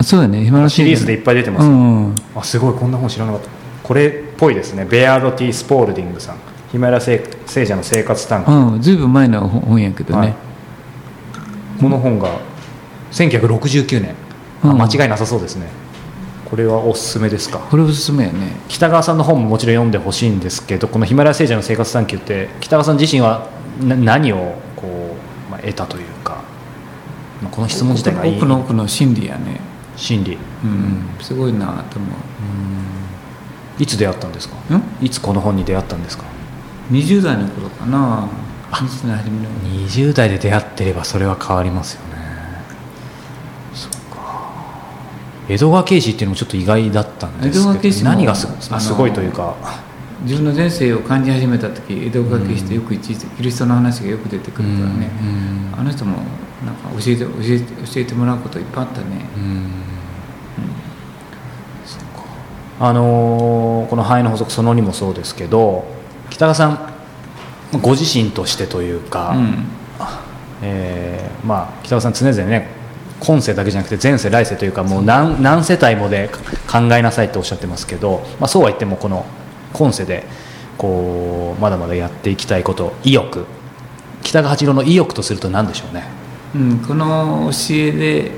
[0.00, 2.16] そうだねヒマラヤシリーズでいっぱい出てます、うんうん。
[2.34, 3.48] あすごいこんな本知らなかった。
[3.82, 4.84] これっぽいですね。
[4.84, 6.36] ベアード・ティ・スポールディングさん
[6.70, 10.34] ヒマラヤ星星座の生活探求、うん、ずいぶん前の本本やけどね、はい。
[11.80, 12.40] この本が
[13.12, 14.14] 1969年、
[14.62, 14.82] あうん。
[14.82, 15.66] 間違いなさそうですね。
[16.50, 17.58] これはおすすめですか？
[17.58, 18.52] これおすすめやね。
[18.68, 23.48] 北川さんの本ももちろん読んでほしいんですけどこのヒマラヤ星座の生活探求って北川さん自身は
[23.80, 24.86] な何をこ
[25.48, 26.42] う、まあ、得たというか、
[27.42, 28.36] まあ、この質問自体がいい。
[28.36, 29.60] 奥の奥の真理やね。
[29.96, 30.38] 心理。
[30.64, 32.06] うん、すごいなと思
[33.78, 34.56] いつ出会ったんですか？
[34.70, 34.74] う。
[34.76, 34.82] ん？
[35.00, 36.24] いつこの本に出会ったんですか？
[36.90, 38.28] 20代の頃かな。
[38.70, 39.48] 20代初めの
[39.86, 42.18] 20代で出会ってればそれは変わりますよね。
[43.74, 44.50] そうか。
[45.48, 49.54] 江戸川慶史っていうのもちょっと意外だったんですけど何がすごいというか。
[50.22, 55.10] 自分の前世を感じ始めた時江戸川慶史ってよく一時キリストの話がよく出てくるからね、
[55.72, 56.16] あの人も
[56.66, 59.06] なんか教えて教えて教えてもらうこといっぱいあったね、
[62.80, 65.86] あのーこの肺の補足その2もそうですけど
[66.38, 69.64] 北川さんご自身としてというか、うん。
[70.62, 72.68] えーまあ、北川さん常々ね
[73.18, 76.30] 今世だけじゃなくて前世来世というかもう何何世帯もで
[76.70, 79.26] 考えなさいっておっしゃってますけど、まあ、そうは言ってもこの
[79.72, 80.26] 今世で
[80.76, 83.46] こうまだまだやっていきたいこと意欲
[84.22, 86.04] 北川八郎の意欲とすると何でしょうね？
[86.54, 88.30] うん、この教えで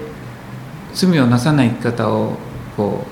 [0.95, 2.33] 罪をなさない生き方を
[2.79, 3.05] こ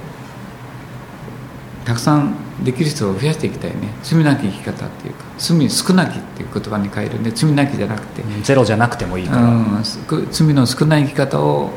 [1.85, 3.77] うたくさんできる人を増やしていきたいね。
[4.03, 9.83] 罪なき生き方っていうか罪少なきっていう言葉に変えるんで罪なきじゃなくて、ゼロじゃなくてもいいから、うん、
[10.31, 11.71] 罪の少ない生き方を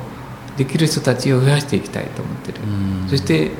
[0.57, 3.09] できる人たちを増やしていきたいと思ってる、うん。
[3.09, 3.51] そして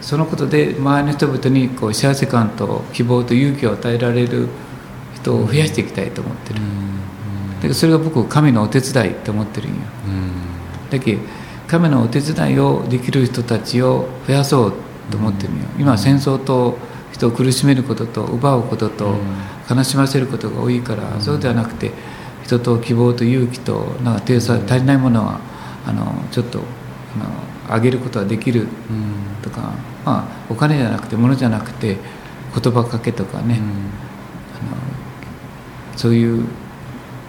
[0.00, 4.48] そのことで周りの人々にこう幸せ感と希望と勇気を与えられる
[5.14, 9.76] 人を増やしていきたいと思ってる、だけどそれが僕神のお手伝いって思ってるんよ。
[10.90, 11.22] だけど
[11.68, 14.72] 神のお手伝いをできる人たちを増やそう
[15.10, 16.78] と思ってるんよ今は戦争と
[17.12, 19.14] 人を苦しめることと奪うことと
[19.70, 21.92] 悲しませることが多いから、そうではなくて
[22.44, 25.40] 人と希望と勇気となんか足りないものは
[25.86, 26.62] あのちょっとあ
[27.70, 28.66] のあげることはできる
[29.42, 31.96] とか、まあ、お金じゃなくて物じゃなくて
[32.54, 33.60] 言葉かけとかね、あ
[35.94, 36.46] のそういう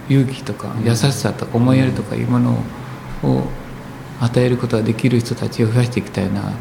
[0.09, 2.57] 勇気とか優しさとか思いやりとかいうもの
[3.23, 3.43] を
[4.19, 6.53] 与えることができる人たちを増やしていきたいな、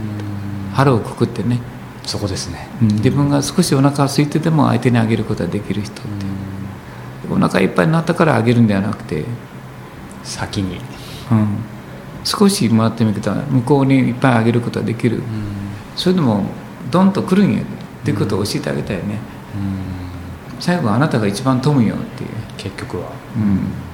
[0.73, 1.61] 腹をくくってね、
[2.05, 2.69] そこですね。
[2.81, 2.89] うん。
[2.89, 6.03] 自分が少しお腹が空いてでも相手にあげることができる人って、
[7.31, 9.25] お腹いっぱいになったからあげるんではなくて、
[10.25, 10.81] 先に。
[11.31, 11.59] うん、
[12.25, 15.23] 少しもらってみると向こうにいっぱいあげることができる、
[15.97, 16.45] それでも
[16.91, 17.65] ドンと来るんやっ
[18.05, 19.19] ていうことを教えてあげたいね、
[20.61, 23.13] 最後はあなたが一番富むよっていう、結局は。
[23.37, 23.92] うん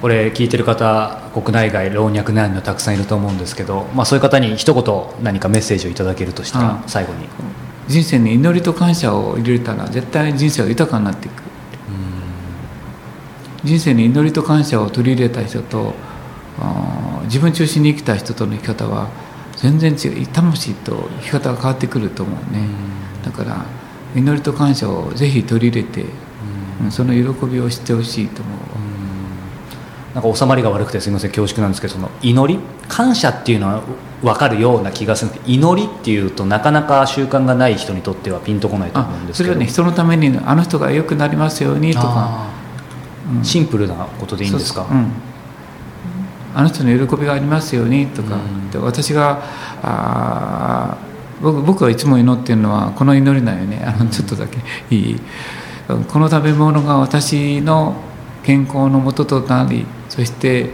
[0.00, 6.88] これ聞いてる方国内外老若男女たくさんいると思うんですけど、まあ、そういう方に一言何かメッセージをいただけるとしたらうん。
[6.88, 7.26] 最後に。
[7.88, 11.42] 人生に祈りと感謝を入れたら絶対人生は豊かになっていく。
[13.64, 15.94] 人生に祈りと感謝を取り入れた人と
[17.24, 19.08] 自分中心に生きた人との生き方は
[19.56, 20.26] 全然違う。
[20.28, 22.68] 魂と生き方が変わってくると思うね。
[23.24, 23.66] だから
[24.14, 26.02] 祈りと感謝をぜひ取り入れて、
[26.82, 28.58] うんその喜びを知ってほしいと思う
[30.20, 31.30] なんか収まりが悪くてすみません。
[31.30, 33.82] 恐縮なんですけどその祈り感謝っていうのは
[34.22, 39.44] 分かるような気がするんですけど祈りっていうとなかなか習慣がない人にとってはピンとこないと思うんあですけど。
[39.44, 42.48] それはね人のためにあの人が良くなりますようにとか。
[42.52, 42.58] うん
[43.44, 44.86] シンプルなことでいいんですか？
[46.54, 48.70] あの人の喜びがありますようにとか、うん。
[48.70, 49.42] で私が
[49.82, 53.84] あー僕僕はいつも祈ってるのはこの祈りなんよね。
[53.84, 54.56] あのちょっとだけ
[54.88, 55.20] いい。
[56.10, 57.96] この食べ物が私の
[58.44, 59.84] 健康のもととなり
[60.18, 60.70] そして、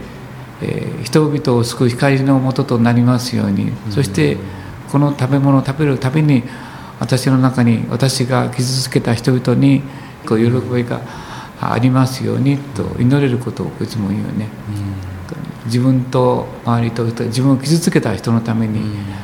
[0.61, 4.37] えー人々を救う光のもととなりますように、そして
[4.91, 6.43] この食べ物を食べるたびに
[6.99, 9.83] 私の中に私が傷つけた人々に
[10.25, 11.01] こう喜びが
[11.61, 14.47] ありますようにと祈れることをいつも言うよね。
[15.65, 18.81] 自分と周りと自分を傷つけた人のために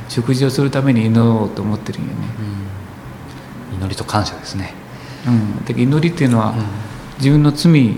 [0.08, 2.14] 食事をするために祈ろうと思ってるんよね。
[3.76, 4.72] 祈りと感謝ですね。
[5.26, 6.54] うん、だけど祈りっていうのは
[7.18, 7.96] 自分の罪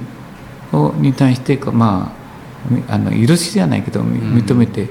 [0.75, 2.25] をに対してまあ
[2.71, 4.89] みあの許しじゃないけどみ認めて、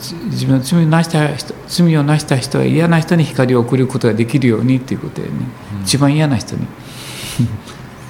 [0.00, 5.34] じ自分の罪をなした人罪をなした人は嫌な人に光を送ることができるようにっていうことでね、
[5.82, 6.66] 一番嫌な人に。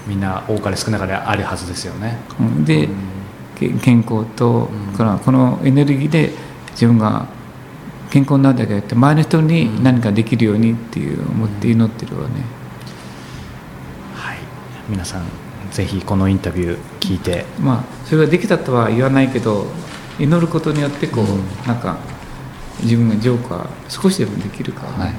[0.06, 2.18] みんな多かれ少なかれあるはずですよね。
[2.40, 2.64] うん。
[2.64, 2.88] で、
[3.58, 6.32] け健康と、このこのエネルギーで
[6.72, 7.26] 自分が
[8.10, 12.34] 健康になるだけじゃなくて周りの人に何かできるようにっていう思って祈ってるわね、
[14.14, 14.38] はい。
[14.88, 15.22] 皆さん
[15.70, 17.44] ぜひこのインタビュー聞いて。
[17.60, 19.66] まあそれができたとは言わないけど
[20.18, 21.42] 祈ることによってこう、うん。
[21.66, 21.96] なんか
[22.82, 25.14] 自分が浄化少しでもできるかはい。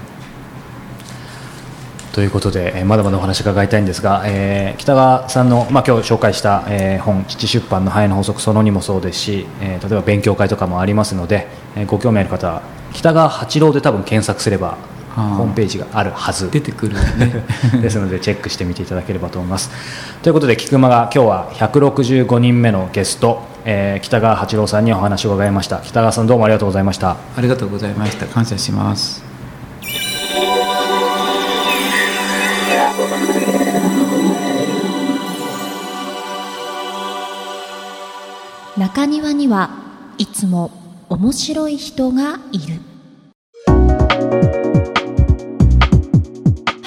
[2.11, 12.61] ということで、えーまだまだお話伺いたいんですが、えー北川さんの、まあ、今日紹介した、えー本父出版の「ハエの法則」その2もそうですし、えー例えば勉強会とかもありますので、えーご興味ある方は
[12.93, 14.77] 北川八郎で多分検索すれば
[15.15, 16.49] ホームページがあるはず。
[16.51, 17.43] 出てくるよね。
[17.81, 19.69] ですのでチェックしてみていただければと思います。
[20.21, 25.79] ということで菊間が今日は165人目のゲスト、えー北川八郎さんにお話を伺いました。
[25.83, 27.17] 北川さんどうもありがとうございました。
[27.37, 28.25] ありがとうございました。
[28.25, 29.31] 感謝します。
[38.77, 39.69] 中庭には
[40.17, 40.71] いつも
[41.09, 42.79] 面白い人がいる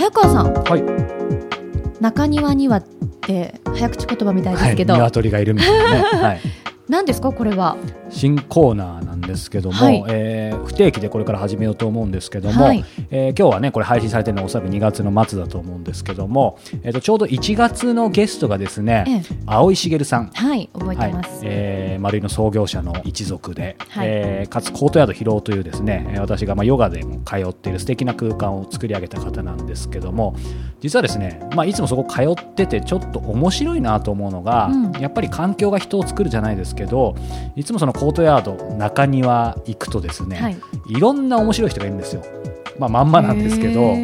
[0.04, 0.52] 早川さん。
[0.52, 2.02] はい。
[2.02, 2.84] 中庭にはっ
[3.22, 6.40] て早口言葉みたいではいすけど、鶏がいるみたいなね、 はい、
[6.88, 7.76] 何ですかこれは？
[8.10, 10.04] 新コーナーですけども、はい。
[10.08, 12.84] えー不定期でこれから始めようと思うんですけども、はい。
[13.10, 19.22] えー今日はねこれ配信されてるのはおそらく2月の末だと思うんですけども、えー、とちょうど1月のゲストがですね、ええ。
[19.46, 20.30] 青井茂さん。
[20.32, 24.08] はい覚えはいてます、えー、丸井の創業者の一族で、はい。
[24.08, 30.37] えーかつコートヤード広尾というですねえー私がまあヨガでも通っている素敵な空間を作り上げた方なんですけども
[30.80, 34.92] 実はですね、まあ、いつもそこ通っててちょっと面白いなと思うのが、うん。
[35.00, 37.14] やっぱり環境が人を作るじゃないですけど
[37.56, 40.56] いつもそのコートヤード中庭行くとですね、はい
[40.88, 42.22] い、ろんな面白い人がいるんですよ。
[42.78, 43.94] まあ、まんまなんですけど。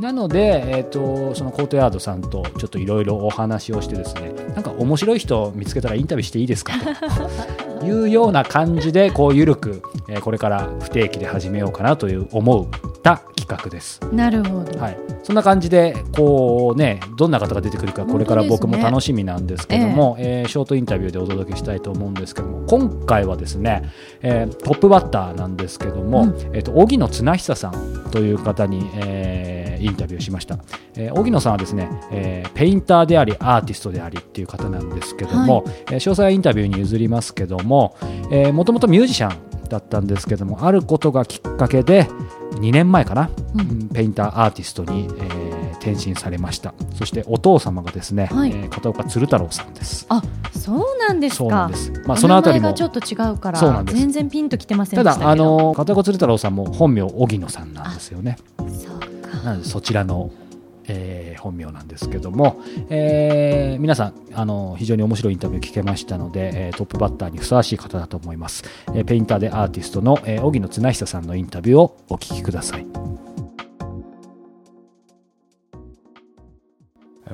[0.00, 14.00] なので、えー、とそのコートヤードさんとちょっといろいろお話をしてですねなんか面白い人見つけたらインタビューしていいですかというような感じでこう緩く、えーこれから不定期で始めようかなという思った企画です。
[14.12, 23.90] なるほど、はい、そんな感じでこうねどんな方が出てくるかこれから僕も楽しみなんですけども、えーショートインタビューでお届けしたいと思うんですけども今回はですね、
[24.22, 26.28] えートップバッターなんですけども、うん。
[26.54, 30.58] えー、と荻野綱久さんという方に、えーインタビューしました、
[30.96, 37.73] えー荻野さんはですね、えーペインターでありアーティストでありっていう方なんですけども、えー詳細はインタビューに譲りますけども
[38.52, 42.08] もともとミュージシャンだったんですけどもあることがきっかけで
[42.56, 43.60] 2年前かな、うん。
[43.60, 46.72] うんペインターアーティストに、えー転身されました。
[46.94, 48.50] そしてお父様がですね、はい。
[48.50, 50.06] えー片岡鶴太郎さんです。
[50.08, 50.22] あ
[50.58, 51.38] そうなんですか。
[51.38, 58.38] そうなんです、まあ、おそのあたりもちょっと違うから全然ピンときてませんただあの片岡鶴太郎さんも本名荻野さんなんですよね。
[59.62, 60.30] そちらの、
[60.88, 73.33] えー本名なんですけども、えー皆さんあの非常に面白いインタビュー聞けましたので、えトップバッターにふさわしい方だと思います、えペインターでアーティストの、えー荻野綱久さんのインタビューをお聞きください。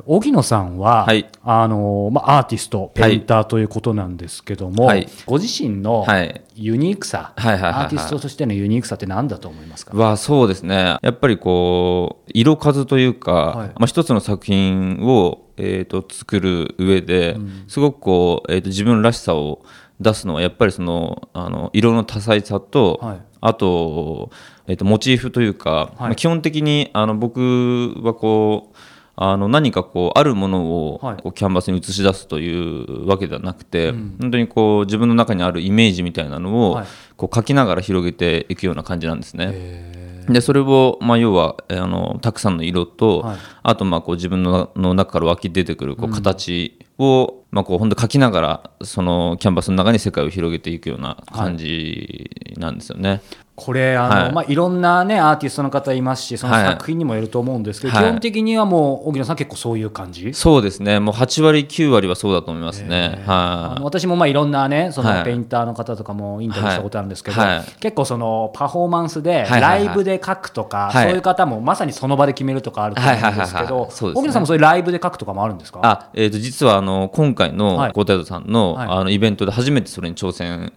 [0.07, 1.29] 荻野さんは、はい。
[1.43, 5.09] あのまあ、アーティストペインターということなんですけども、はい。
[5.27, 6.43] ご自身のはい。
[6.55, 10.99] ユニークさ、はいアーティストとしてのユニークさって何だと思いますか、はそうですね。
[11.01, 13.69] やっぱりこう色数というか、はい。
[13.69, 17.37] まあ、一つの作品を、えー、と作る上で、
[17.69, 19.65] すごくこう、えー、と自分らしさを
[20.01, 23.21] 出すのはやっぱりそのあの色の多彩さと、はい。
[23.43, 24.31] あと,、
[24.67, 28.77] えー、とモチーフというか、まあ基本的にあの僕はこう
[29.17, 31.17] あの何かこうあるものをはい。
[31.23, 36.87] こうキャンバスに映し出すというわけではなくて、本当にこう自分の中にあるイメージみたいなのをはい。
[37.17, 40.25] こう書きながら広げていくような感じなんですね。
[40.29, 43.39] でそれを、まあ、要はえーあのたくさんの色と、はい。
[43.63, 53.23] あとまあこう自分のの中から湧き出てくるこう形を、まあ、こう本当書きながらそのキャンバスの中に世界を広げていくような感じなんですよね。
[53.61, 54.31] これあの、はい。
[54.31, 56.65] いまあ、いろんな、ね、アーティストの方いますしそのはい。
[56.65, 58.05] 作品にもよると思うんですけど、はい。
[58.05, 60.33] 基本的にはもう荻野さん結構そういう感じ？
[60.33, 60.99] そうですね。
[60.99, 63.23] もう8割9割はそうだと思いますね。
[63.27, 65.25] は私もまあいろんなねそのはい。
[65.25, 67.57] ペインターの方とかもインタビューしたことあるんですけど、はい。
[67.59, 69.43] はい結構そのパフォーマンスではい。
[69.43, 69.51] はい。
[69.51, 69.61] はい。
[69.61, 71.09] ライブで書くとか、はい。
[71.09, 73.37] そういう方もまさにその場で決めるとかあると思うんですけはい。
[73.37, 73.55] はい。
[73.55, 73.67] はい。
[73.69, 75.81] ど荻野さんもそういうライブで書くとかもあるんですか？
[75.83, 77.93] あえー、と実はあの今回のはい。
[77.93, 78.89] ゴータイドさんの,、はい。
[78.89, 80.73] あのイベントで初めてそれに挑戦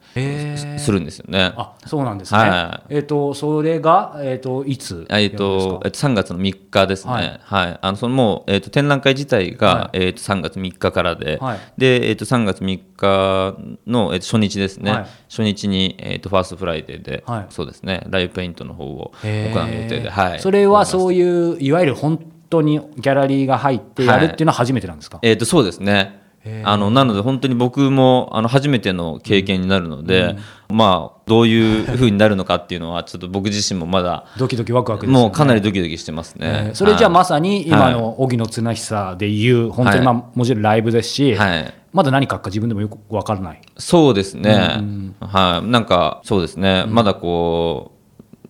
[0.79, 1.53] するんですよね。
[1.55, 2.95] あそうなんですね、はい。
[2.95, 7.71] えっ、とそれが、えっといつえっと、えっと3月の3日ですね、ははい。
[7.73, 10.05] いあのそのもう、えっと、展覧会自体が、はい。
[10.05, 11.59] えっと3月3日からで、はい。
[11.77, 15.05] でえっと3月3日の、えっと初日ですね、はい。
[15.29, 17.45] 初日に、えっと First Friday で、はい。
[17.49, 22.19] そうですね、ライブペイントの方を行う予定で、はい、それはうそういういわゆる本
[22.53, 26.21] 当にギャラリーが入ってやるっていうのは初めてなんですか、えっとそうですね。
[26.65, 30.35] あのなので本当に僕もあの初めての経験になるので、
[30.67, 35.13] まあどういうふうになるのかっていうのはちょっと僕自身もまだドキドキワクワクね。
[35.13, 36.69] もうかなりドキドキしてますえね。
[36.71, 36.75] ー。
[36.75, 41.73] それじゃあはいまさに今の荻野綱久でいう本当にまあもちろんライブですし、はい。
[41.93, 43.61] まだ何書くか自分でもよく分からない。
[43.77, 44.81] そうですね、
[45.21, 47.92] はい、なんかそうですね、まだこう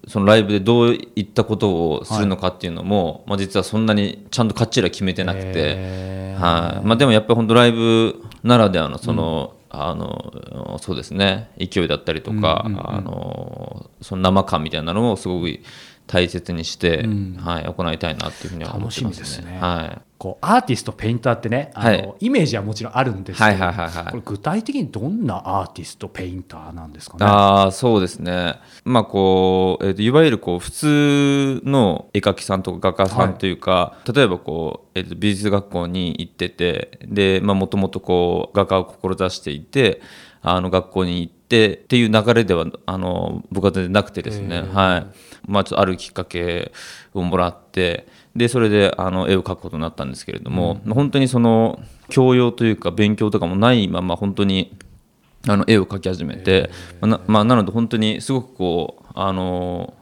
[0.07, 6.85] そのライブでどういったことをするのかっていうのも、まあ、実はそんなにちゃんとかっちりは決めてなくて、はい。
[6.85, 11.49] まあ、でもやっぱり本当ライブならではのその、あのそうですね。
[11.57, 12.69] 勢いだったりとか、あ
[13.01, 15.59] のその生感みたいなのをすごく
[16.05, 17.07] 大切にして、
[17.39, 19.13] はい、行いたいなっていうふうには思ってますね。
[19.13, 19.57] 楽しみですね。
[19.59, 22.13] はいこうアーティストペインターってねあの、はい。
[22.21, 27.25] イメージはもちろんあるんですけど、具体的にどんなアーティストペインターなんですかね？
[27.25, 28.55] ああそうですね、
[28.85, 40.01] まあこうえーといわゆるこう普通の絵描きさんとか画家さんというか、例えばこうえっと、美術学校に行っててでもともとこう画家を志していて
[40.41, 45.05] あの学校に行ってっていう流れではあの僕は全然なくてですね、はい。
[45.45, 46.71] まあ、ちょっとあるきっかけ
[47.13, 51.79] をもらってでそれであの絵を描くことになったんですけれども、うん、本当にその
[52.09, 54.75] 教養というか勉強とかもないまま本当に
[55.47, 56.69] あの絵を描き始めて、
[57.01, 59.93] まあなまあ、なので本当にすごくこうあの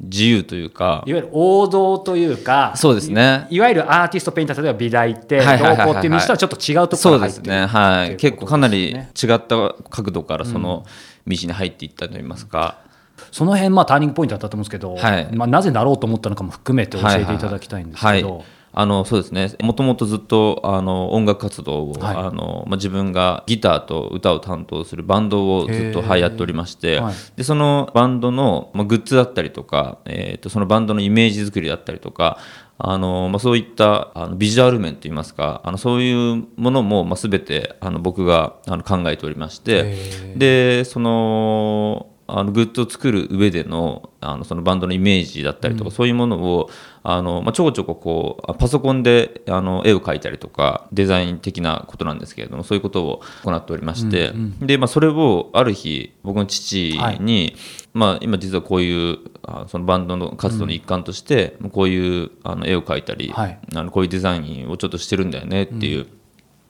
[0.00, 3.46] 自由というかいわゆる王道というかそうですね。
[3.50, 5.46] いわゆるアーティストペインター例えば美大ってどう
[5.84, 7.66] こうっていう道とはちょっと違うところそうですね。
[7.66, 8.16] はい。
[8.16, 10.86] 結構かなり違った角度からその
[11.26, 12.89] 道に入っていったといいますか、うん、
[13.30, 18.22] その辺まあターニングポイントだったと思うんですけど、はい、まあ、なぜなろうと思ったのかも含めて教えていただきたいんですけど、はい。
[18.22, 19.50] はいはいあのそうですね。
[19.60, 32.38] もともとずっとあの音楽活動を、はい、あのまあ、自分がギターと歌を担当するバンドをずっと、はい、やっておりまして、はい、でそのバンドの、まあ、グッズだったりとか、えーと、そのバンドのイメージ作りだったりとか
[32.82, 46.68] あのまあ、そういったあのビジュアル面といいますかあのそういうものも、まあ、全てあの僕があの考えておりましてでそのあのグッズを作る上でのあのそのバンドのイメージだったりとか、うん、そういうものを
[47.02, 57.54] あの、まあ、ちょこちょここうパソコンであの絵を描いたりとかデザイン的なことなんですけれどもそういうことを行っておりまして、うんうん、でまあ、それをある日僕の父に、はい、
[57.94, 66.06] まあ、今実はこういうあそのバンドの活動の一環として、こういうあの絵を描いたり、はい、あのこういうデザインをちょっとしてるんだよねっていう。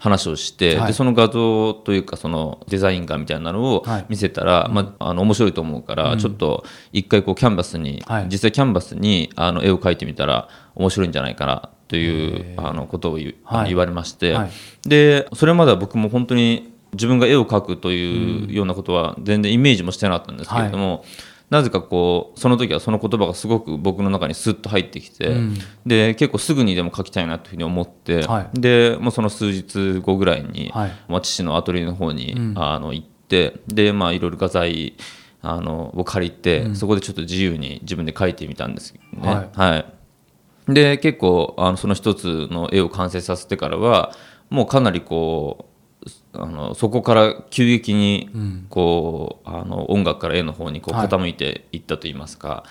[0.00, 13.34] 話をして、はい、でその画像というかそのデザイン画みたいなのを見せたら、はい、まあ、あの面白いと思うから、うん、ちょっと一回こうキャンバスに、はい、実際キャンバスにあの絵を描いてみたら面白いんじゃないかなというあのことを言,、
[13.66, 14.38] 言われまして、
[14.86, 21.04] でそれまでは僕も本当に自分が絵を描くというようなことは全然イメージもしてなかったんですけれども、
[21.50, 34.96] なぜかこうその時はその言葉がすごく僕の中にスッと入ってきて、うん、で結構すぐにでも書きたいなというふうに思って、はい、でもうその数日後ぐらいに、はい、まあ、父のアトリエの方に、うん、あの行ってでまあいろいろ画材
[35.42, 39.00] あのを借りて、うん、そこでちょっと自由に自分で描いてみたんですね。
[39.20, 39.84] はい、は
[40.68, 44.14] い、で結構あのその一つの絵を完成させてからは
[44.50, 45.69] もうかなりこう
[46.32, 48.30] あのそこから急激に
[48.68, 52.70] こう、うん、あの音楽から絵の方にこう傾いていったといいますか、はい、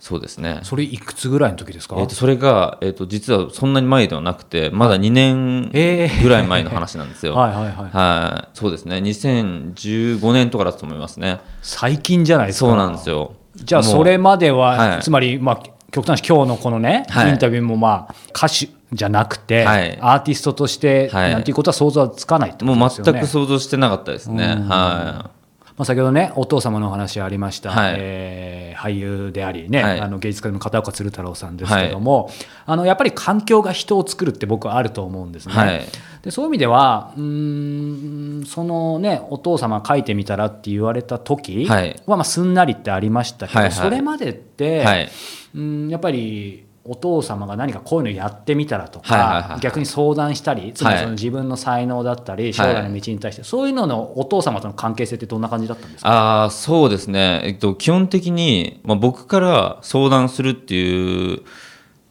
[0.00, 0.60] そうですね。
[0.62, 7.34] それいくつぐらいの時ですか、えー、とそれが、えー、と実はそんなに前ではなくてまだ2年ぐらい前の話なんですよ。
[7.36, 8.96] はいはいはい、はい、そうですね。
[8.96, 11.40] 2015年とかだと思いますね。
[11.60, 12.66] 最近じゃないですか。
[12.66, 13.34] そうなんですよ。
[13.54, 24.46] じゃあそれまでは、はい、つまりまあ極端に今日のこのね、インタビューもまあ歌手じゃなくて、はい、アーティストとしてなんていうことは想像はつかないってことですよね、もう全く想像してなかったですね。
[24.68, 25.38] はい。
[25.78, 32.34] まあ、先ほどねお父様のお話ありました、はい、えー、俳優でありね、はい、あの芸術家の片岡鶴太郎さんですけども、はい、
[32.66, 35.54] あのやっぱり環境が人を作るって僕はあると思うんですね。
[35.54, 35.86] はい、
[36.22, 45.08] でそういう意味ではうんそのねお父様書いてみたらって言われた時は、まあ、すんなりってありましたけど、それまでって、はい、
[45.54, 56.44] うんやっぱりお父様が何かこういうのやってみたらとか、逆に相談したりつまりその自分の才能だったり、将来の道に対して、そういうののお父様との関係性ってどんな感じだったんですか？
[56.44, 61.42] あそうですね、えっと、基本的に、まあ、僕から相談するっていう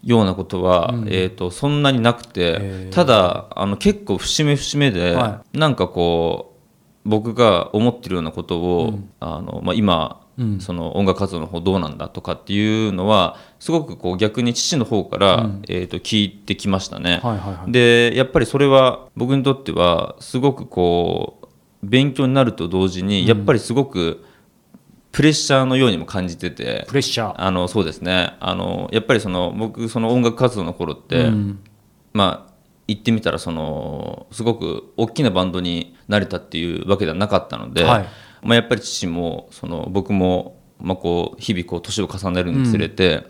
[0.03, 6.53] ようなことは、うん、えーと、そんなになくてただあの結構節目節目で、はい、なんかこ
[7.05, 10.21] う僕が思ってるようなことを、うん、あのまあ、今
[10.59, 17.21] その音楽活動の方どうなんだとかっていうのはすごくこう逆に父の方から、うん、えー、と聞いてきましたね。
[17.67, 21.47] でやっぱりそれは僕にとってはすごくこう
[21.81, 24.25] 勉強になると同時に、やっぱりすごく
[25.11, 27.41] プレッシャーのようにも感じててプレッシャー。
[27.41, 28.35] あのそうですね。
[28.39, 31.59] あのやっぱりその僕その音楽活動の頃って、うん、
[32.13, 32.53] まあ
[32.87, 37.83] 行ってみたらそのすごく大きなバンドになれたっていうわけではなかったので。
[37.83, 38.07] はい
[38.47, 43.23] まあ、やっぱり父もその僕も、まあ、こう日々こう年を重ねるにつれて、うん、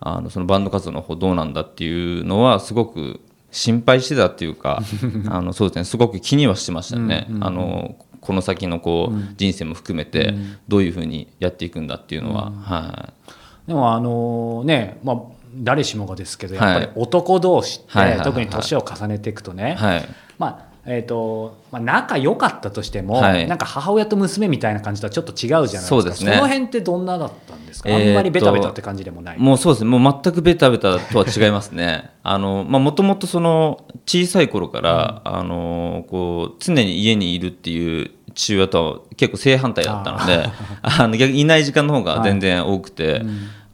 [0.00, 3.18] あのそのバンド活動の方どうなんだっていうのはすごく
[3.50, 4.82] 心配してたっていうか
[5.30, 7.26] あのそうですねすごく気にはしてましたね。
[7.30, 10.34] うんうんうん、あのこの先のこう、うん、人生も含めて
[10.68, 13.08] どういうふうにやっていくんだっていうのは、うん、は
[13.66, 15.16] い、でもあのね、まあ、
[15.56, 20.04] 誰しもがですけどやっぱり男同士って、はい、特に年を重ねていくとね、はい、
[20.36, 25.88] まあえーとまあ、仲良かったとしても、はい、なんか母親と娘みたいな感じとはちょっと違うじゃないですか。
[25.88, 29.90] そうですね、その辺ってどんなだったんですか、あんまりベタベタって感じでもない、もうそうですね。
[29.90, 32.10] もう全くベタベタとは違いますね。
[32.24, 40.48] もともと小さい頃から、うん、あのこう常に家にいるっていう父親とは結構正反対だったので
[40.80, 43.26] あの逆にいない時間の方が全然多くて、はい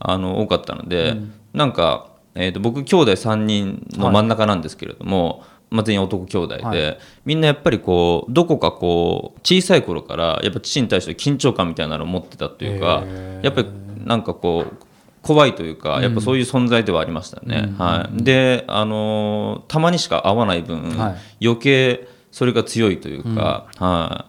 [0.07, 6.99] あの多かったので、うん、なんかえー、と僕兄弟3人の真ん中なんですけれども、まあ、全員男兄弟で、はい。
[7.25, 13.03] みんなやっぱりこうどこかこう小さい頃からやっぱ父に対して緊張感みたいなのを持ってたというか
[13.43, 13.69] やっぱり
[14.05, 14.77] なんかこう
[15.23, 17.73] 怖いというかやっぱそういう存在ではありましたね。
[17.79, 21.47] はい、で、あのーたまにしか会わない分、はい。
[21.47, 24.27] 余計それが強いというか、は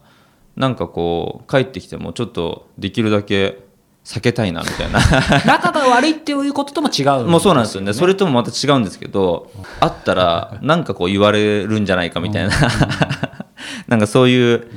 [0.58, 3.65] い、なんかこう帰ってきてもちょっとできるだけ
[4.06, 5.00] 避けたいなみたいな。
[5.46, 12.54] 仲が悪いっていうこととも違うもうそうなんですよね、それともまた違うんですけど、会ったら、なんかこう言われるんじゃないかみたいな、
[13.88, 14.68] なんかそういう、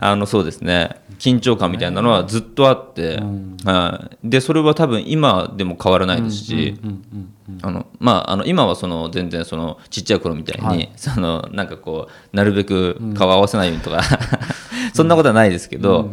[0.00, 3.20] あのそうですね、緊張感みたいなのはずっとあって、
[3.64, 4.28] はい。
[4.30, 6.80] でそれは多分今でも変わらないですし、
[7.62, 10.92] あのまあ、あの今はその全然そのちっちゃい頃みたいに、はい。
[10.94, 14.02] そのなんかこうなるべく顔合わせないようにとか、
[14.94, 16.10] そんなことはないですけど、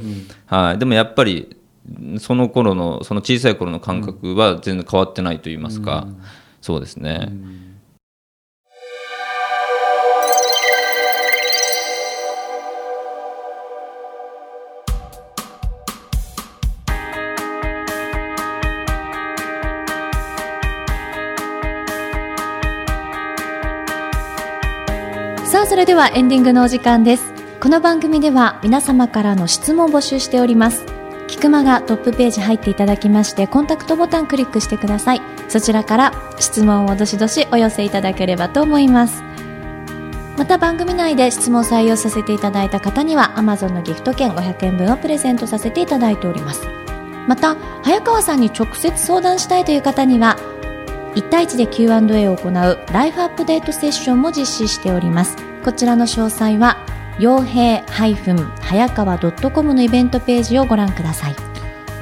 [0.47, 1.55] はい、でもやっぱり
[2.20, 6.08] その頃のその小さい頃の感覚は全然変わってないと言いますか、
[6.62, 7.32] そうですね、
[25.46, 27.36] さあそれではエンディングのお時間です。
[27.66, 30.95] この番組では皆様からの質問を募集しております
[31.46, 35.22] クマがトップページ入っていただきましてコンタクトボタンクリックしてください。
[35.48, 39.22] そちらから質問をどしどしお寄せいただければと思います。
[40.38, 46.62] また番組内で質問を採用させていただいた方には Amazon のギフト券500円分をプレゼントさせていただいております。
[47.28, 50.38] また早川さんに直接相談したいという方には
[51.14, 55.38] 1対1で Q&A を行うライフアップデートセッションも実施しております。
[55.64, 56.78] こちらの詳細は
[57.20, 61.36] 傭兵早川 .com のイベントページをご覧ください。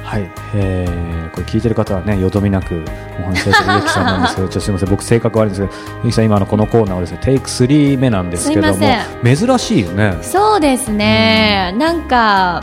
[0.04, 2.84] はい、えー、これ聞いてる方はね、よどみなく
[3.18, 8.78] お話しされてるゆきさんなんですけど、 ちょっとすみません、僕性格悪いんですけど、ゆきさん今のこのコーナーはですね、テイク3目なんですけども
[9.24, 10.14] 珍しいよね。
[10.22, 12.62] そうですね、なんか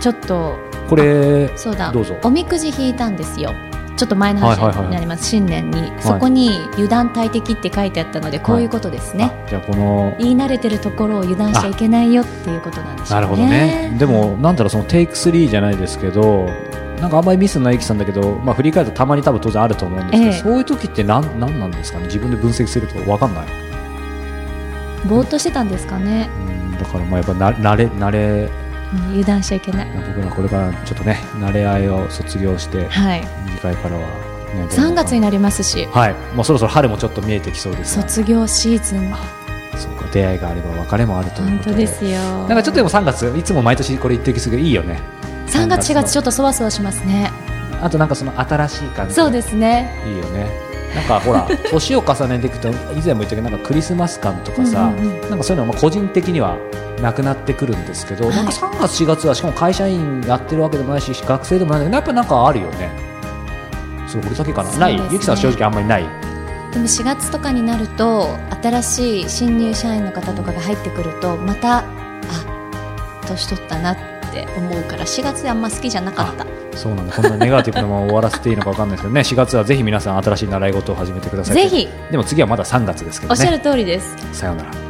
[0.00, 1.92] ちょっとこれ、そうだ。
[1.92, 2.16] どうぞ。
[2.24, 3.54] おみくじ引いたんですよ
[4.00, 13.20] ちょっと前の話になります、新年に、そこに油断大敵って書いてあったのでこういうことですね、あじゃあこの言い慣れてるところを油断しちゃいけないよっていうことなんでしょうね。
[13.20, 13.94] なるほどね。
[13.98, 16.48] でも、なんだろう、そのテイク3じゃないですけど、
[16.98, 20.32] なんかあんまりミスないゆきさんだけど、まあ、振り返るとたまに多分当然あると思うんですけど、ええ。
[20.32, 22.06] そういう時ってなんなんなんですかね？
[22.06, 23.44] 自分で分析すると分かんない。
[25.06, 26.30] ぼーっとしてたんですかね、
[26.72, 28.59] うんだからまあやっぱな慣れ、慣れ、うん
[29.10, 29.88] 油断しちゃいけない。
[29.94, 33.26] 僕らこれからちょっとね、慣れ合いを卒業して、はい。
[33.48, 35.86] 次回からは、ね、3月になりますし。
[35.92, 38.02] はい、もうそろそろ春もちょっと見えてきそうですが。
[38.02, 39.12] 卒業シーズン
[39.76, 41.76] そうか出会いがあれば別れもあるという本ことで。
[41.76, 42.20] 当ですよ。
[42.20, 45.00] なんかちょっとでも3月いつも毎年これ言ってるけどいいよね。
[45.46, 47.32] 3月4月ちょっっとそわそわしますね。
[47.80, 49.94] とあとなんかその新しい感じそうですね。
[50.06, 52.74] いいよねなんかほら年を重ねていくと以
[53.04, 56.56] 前も言ったけどなんかクリスマス感とかさ、うんうんなんかそういうのも個人的には
[57.00, 58.36] なくなってくるんですけど、はい。
[58.36, 61.80] なんか3月4月はしかも会社員やってるわけでもないし学生でもない。
[61.80, 62.90] んだけどやっぱなんかあるよね。
[64.08, 65.00] そうこれだけかな、ない？
[65.12, 66.02] ゆきさんは正直あんまりない？
[66.72, 71.84] でも4月とかになると新しい新入社員の方とかが入ってくるとまたあ
[73.26, 73.94] 年取ったな
[74.30, 76.46] って思うから4月あんま好きじゃなかった。
[76.76, 77.14] そうなんだ。
[77.14, 79.20] こんなネガティブなまま終わらせていいのか分かんないですけどね。
[79.26, 81.88] 4月はぜひ皆さん新しい習い事を始めてくださいぜひ。
[82.10, 83.38] でも次はまだ3月ですけどね。
[83.38, 84.16] おっしゃる通りです。
[84.32, 84.89] さようなら